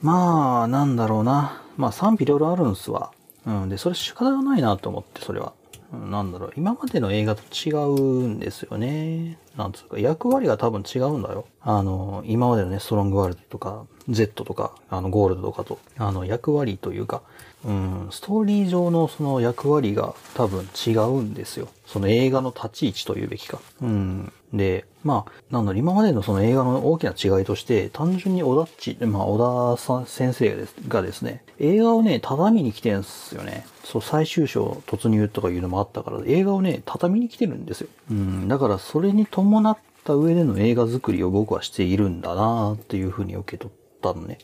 [0.00, 1.62] まあ、なんだろうな。
[1.76, 3.12] まあ賛否両論あるんすわ。
[3.46, 3.68] うん。
[3.68, 5.52] で、それ仕方がないなと思って、それは。
[5.92, 9.38] なんだろう、今までの映画と違うんですよね。
[9.56, 11.44] なんつうか、役割が多分違うんだよ。
[11.60, 17.20] あの、今までのね、ストロングワールドとか、Z とか、あの、ゴールドとかと、あの、役割というか、
[17.64, 21.68] うん、ストーリー上のその役割が多分違うんですよ。
[21.86, 23.60] その映画の立ち位置というべきか。
[23.82, 24.32] うん。
[24.52, 33.64] で、まあ、なんだろ今までのその映画の大きな違いとして、単純に小田っち、まあ、小田先生ですがですね、映画をね、畳に来てんすよね。
[33.84, 37.88] そう、最終章突入とかいうのもあったから、映画をね、畳に来てるんですよ。
[38.10, 44.38] うん、だからそれに伴った上での映画作りを僕はしているんだなっていうふうに受け取ったのね。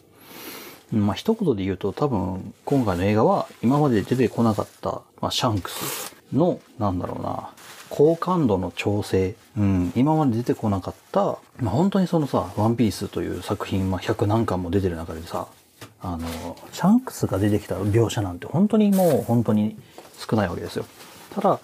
[0.90, 7.50] まあ、一言で言うと多分今回の映画は今まで出てこなかった、まあ、シャンクスの、なんだろうな、
[7.90, 11.24] 好感度の調整、うん、今まで出てこなかった、
[11.60, 15.48] まあ、本当にそのさ、ワンピースという作品、まあ、100何巻も出てる中でさ、
[16.02, 19.76] あの、シャンクスが出てきた描写なんて本当にもう本当に
[20.18, 20.84] 少ないわけですよ。
[21.34, 21.60] ただ、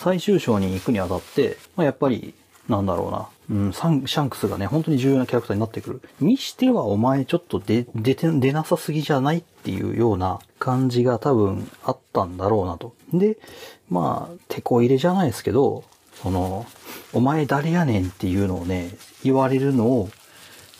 [0.00, 2.34] 最終章に行くにあたって、まあ、やっぱり、
[2.68, 6.02] なんだろうな、うん、サン、シャンクスがね、本当に重要なキャラクターになってくる。
[6.20, 12.94] にしてはお前ちょっと出、出て、出なさすぎじゃないっていうような感じが多分あったんだろうなと。
[13.12, 13.38] で、
[13.88, 15.84] まあ、手こ入れじゃないですけど、
[16.22, 16.66] その、
[17.14, 18.90] お前誰やねんっていうのをね、
[19.24, 20.10] 言われるのを、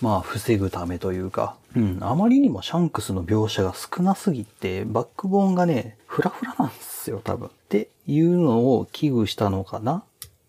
[0.02, 7.48] まあ、防ぐためというか、うん、あまりにもシャンクスの描写が少なすぎて、バックボーンがね、フラフラなんですよ、多分。
[7.48, 10.04] っていうのを危惧したのかな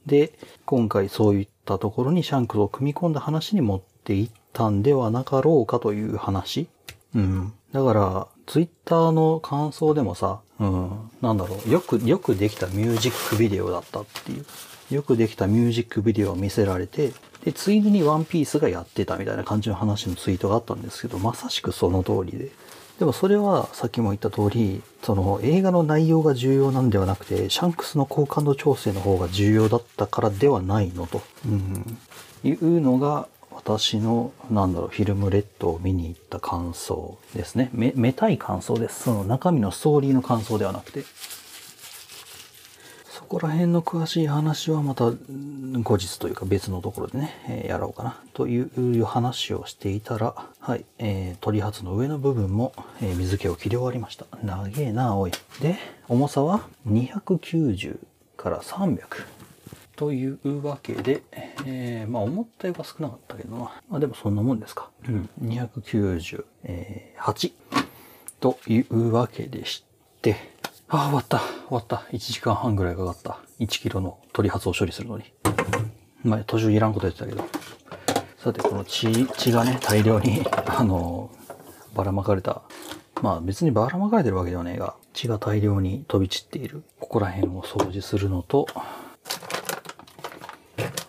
[0.05, 0.33] で、
[0.65, 6.67] 今回そういったったところにシャンクスを組み込んだ話に持っていったんではなかろうかという話。
[7.13, 7.53] うん。
[7.71, 10.89] だから、ツイッターの感想でもさ、うん、
[11.21, 14.45] なんだろう、よく、よくできたミュージックビデオだったっていう。
[14.93, 17.11] よくできたミュージックビデオを見せられて、
[17.45, 22.49] で、ついでにワンピースがやってたみたいな感じの話のツイートがあったんですけど、まさしくその通りで。
[22.99, 31.97] でもそれはさっきも言った通り、その映画の内容が重要なんではなくて、シャンクスの好感度調整の方が重要だったからではないのと、うん、
[32.43, 37.69] いうのが私の、なんだろう、フィルムレッドを見に行った感想ですね。
[37.71, 39.03] め、めたい感想です。
[39.03, 41.05] その中身のストーリーの感想ではなくて。
[43.29, 52.73] こら辺の詳しい話はまた後日というか別のところでね、えやろうかなという話をしていたら、はい、えー、鳥髪の上の部分も、
[53.03, 54.25] え水気を切り終わりました。
[54.43, 55.31] 長えな、おい。
[55.61, 55.75] で、
[56.07, 57.99] 重さは290
[58.35, 59.01] から300。
[59.95, 61.21] というわけで、
[61.67, 63.71] えー、まあ思ったよりは少なかったけどな。
[63.91, 64.89] まあでもそんなもんですか。
[65.07, 65.29] うん。
[65.43, 67.51] 298、えー、
[68.39, 69.83] というわけでし
[70.23, 70.35] て、
[70.91, 71.37] ああ、終わった。
[71.37, 71.95] 終わった。
[72.11, 73.37] 1時間半ぐらいかかった。
[73.59, 75.25] 1キロの取り外を処理するのに。
[76.23, 77.43] まあ、途中いらんこと言ってたけど。
[78.39, 82.63] さて、この血、血がね、大量に あのー、ばらまかれた。
[83.21, 86.83] まあ別にばらまかれてるわけではねえが、血が大量に飛び散っている。
[86.99, 88.65] ここら辺を掃除するのと、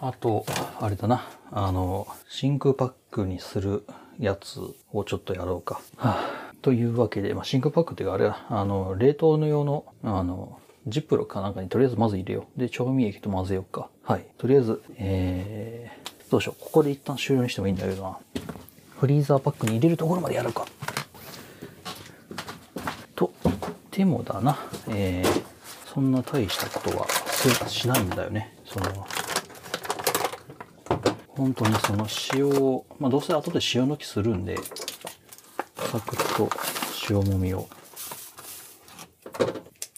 [0.03, 0.45] あと、
[0.78, 1.22] あれだな。
[1.53, 3.87] あの、真空パックにする
[4.18, 4.61] やつ
[4.93, 5.81] をちょっとやろうか。
[5.97, 12.61] はあというわけで、まあ、真空パックっていうか、あれは、あの、冷凍の用の、あの、ジップロックかなんかにとりあえずまず入れよう。
[12.61, 13.88] で、調味液と混ぜようか。
[14.02, 14.26] はい。
[14.38, 16.62] とりあえず、えー、どうしよう。
[16.62, 18.18] ここで一旦終了にしてもいいんだけどな。
[18.98, 20.66] フリーザーパックに入れるところまでやるか。
[23.14, 23.32] と、
[23.90, 24.58] でもだな。
[24.88, 25.42] えー、
[25.94, 27.06] そんな大したことは
[27.68, 28.54] しないんだよね。
[28.66, 29.06] その、
[31.28, 34.58] 本当にその塩を、まあ、どうせ後で塩抜きするんで、
[35.81, 36.49] サクッと
[37.11, 37.66] 塩もみを。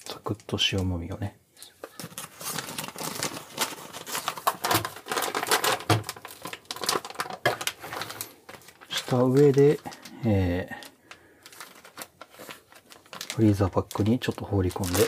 [0.06, 1.38] サクッと塩もみをね。
[8.90, 9.78] した上で、
[10.24, 10.72] えー、
[13.36, 15.00] フリーザーパックにちょっと放り込んで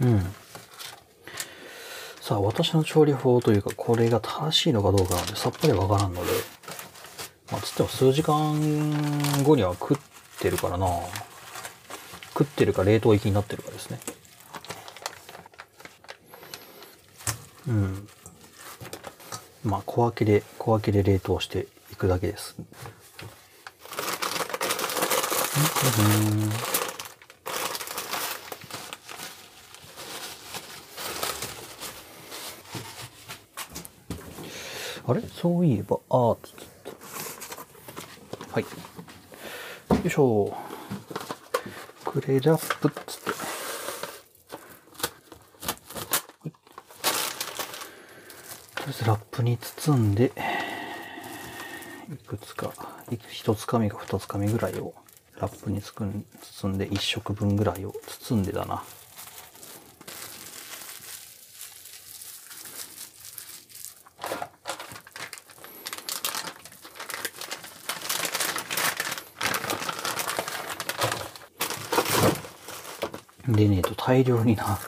[0.00, 0.20] うん。
[2.20, 6.30] さあ、私の調理法というか、これが正しいのかどうかなんで、さっぱりわからんので、
[7.50, 9.96] まあ、つっても数時間後には食っ
[10.38, 10.86] てるからな
[12.32, 13.98] 食ってるか冷凍行きになってるかですね。
[17.68, 18.08] うん。
[19.64, 22.54] まあ、小分けで、小分けで冷凍していくだけです。
[22.58, 22.62] う
[26.30, 26.77] ん
[35.40, 36.96] そういえば、アートと。
[38.54, 38.64] はい。
[38.64, 38.68] よ
[40.04, 40.52] いしょ。
[42.04, 43.30] クレラップっつって。
[46.40, 46.92] はい、とり
[48.84, 50.32] あえずラップに包んで、
[52.12, 52.72] いくつか、
[53.30, 54.92] 一つかみか二つかみぐらいを
[55.38, 56.10] ラップに包
[56.68, 58.82] んで、一食分ぐらいを包んでだな。
[73.58, 74.78] でねえと大量にな、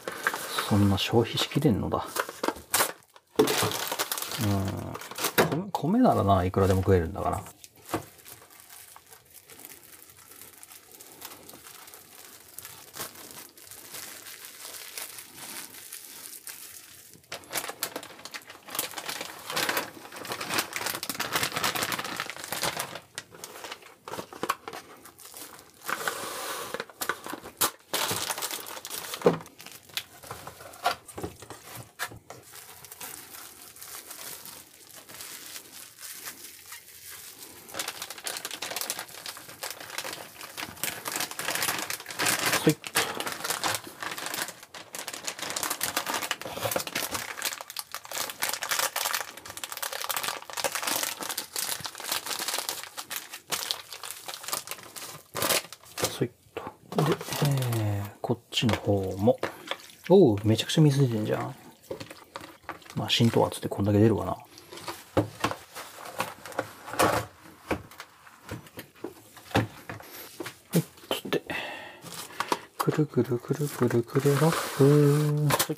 [0.69, 2.07] そんな消費しきれんのだ。
[5.57, 5.71] うん。
[5.73, 7.43] 米ならないくらでも食えるんだから。
[57.11, 57.17] で、
[57.79, 59.39] えー、こっちの方も。
[60.09, 61.55] おう、めちゃくちゃ水出てんじゃん。
[62.97, 64.33] まあ、浸透圧ってこんだけ出るわな。
[64.33, 64.39] は
[70.75, 70.83] い、っ
[72.79, 74.83] くるくるくるくるくるラップ。
[74.85, 75.77] はい。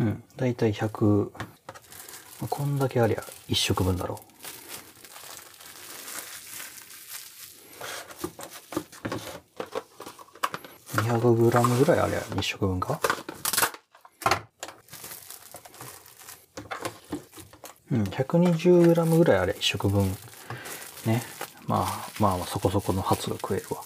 [0.00, 0.22] うん。
[0.36, 1.30] だいたい100。
[2.48, 4.29] こんだけありゃ1食分だろう。
[11.20, 12.98] 700g ぐらいあれ1食分か
[17.92, 20.04] うん、120g ぐらいあれ1食分。
[21.04, 21.22] ね。
[21.66, 23.78] まあ、まあ、そこそこのハツが食えるわ。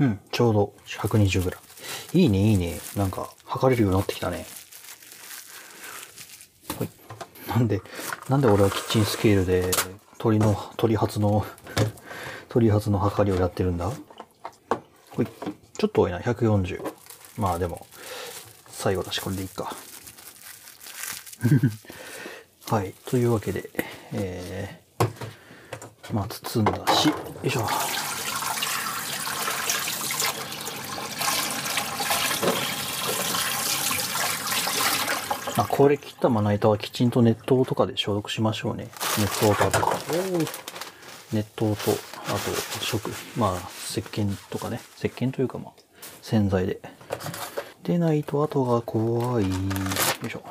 [0.00, 1.56] うん、ちょうど 120g。
[2.12, 2.78] いいね、いいね。
[2.94, 4.44] なんか、測れるようになってきたね。
[7.58, 7.82] んで、
[8.28, 9.70] なんで俺はキッチンスケールで
[10.18, 11.44] 鳥の、鳥発の、
[12.48, 13.90] 鳥発の測りをやってるんだ
[15.10, 15.26] ほい。
[15.26, 16.82] ちょっと多いな、140。
[17.36, 17.86] まあでも、
[18.70, 19.74] 最後だしこれでいいか。
[22.70, 22.94] はい。
[23.06, 23.70] というわけで、
[24.12, 27.14] えー、まあ包んだし、よ
[27.44, 27.66] いしょ。
[35.78, 38.88] これ切ったまな板はきちんと熱湯とかで消毒しましょうね。
[39.16, 39.78] 熱湯とあと、
[41.32, 41.76] 熱湯と、あ
[42.32, 44.80] と、食、まあ、石鹸とかね。
[44.96, 45.72] 石鹸というかまあ、
[46.20, 46.80] 洗剤で。
[47.84, 49.44] でないと後が怖い。
[49.48, 49.50] よ
[50.26, 50.42] いしょ。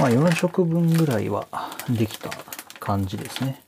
[0.00, 1.46] まあ4食分ぐらいは
[1.90, 2.30] できた
[2.80, 3.63] 感じですね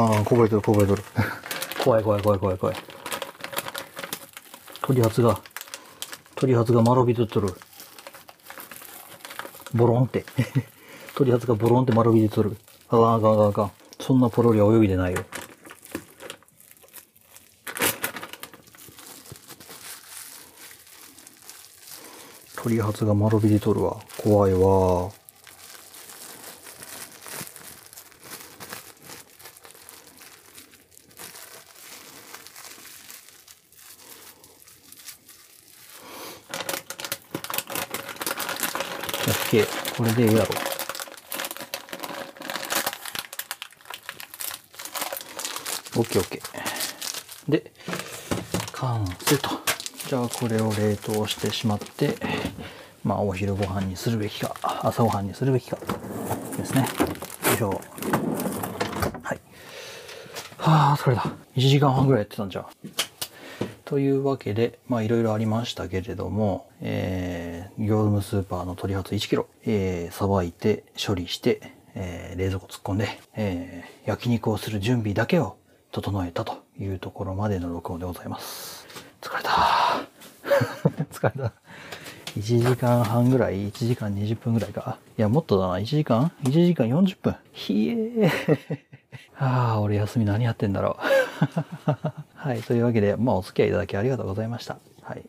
[0.00, 0.94] ああ、こぼれとる、こぼれる。
[1.82, 2.76] 怖い怖い怖い怖い怖い。
[4.82, 5.40] 鳥発が、
[6.36, 7.48] 鳥発が丸び出とる。
[9.74, 10.24] ボロンって。
[11.16, 12.56] 鳥 発がボロンって丸び出とる。
[12.90, 13.70] ああ、あかんあかんあかん。
[13.98, 15.24] そんなポロリは泳いでないよ。
[22.54, 23.96] 鳥発が丸びでとるわ。
[24.22, 25.10] 怖いわ。
[39.98, 40.48] これでええやろ。
[40.48, 40.48] オ
[46.04, 47.50] ッケーオッケー。
[47.50, 47.72] で、
[48.70, 49.50] 完成と。
[50.08, 52.14] じゃあこれを冷凍してしまって、
[53.02, 55.76] まあお昼ご飯にするべきか、朝ご飯にするべきか、
[56.56, 56.86] ですね。
[57.56, 57.70] よいしょ。
[59.24, 59.40] はい。
[60.58, 61.22] はあ、それだ。
[61.56, 62.66] 1時間半ぐらいやってたんじゃん。
[63.84, 67.47] というわけで、まあいろいろありましたけれども、えー
[67.78, 75.56] 業務スーパーの取り発 1kg、えー、さばいて、処理して、えー、冷蔵庫突っ込んで、えー、焼肉をする準備だけを
[75.92, 78.84] 整えたというところまでの録音でございます。
[79.20, 80.02] 疲れた。
[81.12, 81.52] 疲れた。
[82.36, 84.98] 1時間半ぐらい ?1 時間20分ぐらいか。
[85.16, 85.74] いや、もっとだな。
[85.78, 87.36] 1時間 ?1 時間40分。
[87.52, 88.30] ひえー。
[89.38, 90.96] ああ、俺休み何やってんだろ
[91.86, 91.92] う。
[92.34, 94.78] はい、というわけで、まあお付き合いいただきありがとうございました。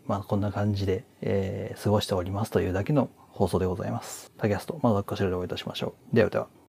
[0.10, 4.32] まあ、こんな感じで、えー、過ごしておりますというだけの放送でございます。
[4.40, 6.16] タキャスト、まずはこちらでお会いいたしましょう。
[6.16, 6.50] ではでは。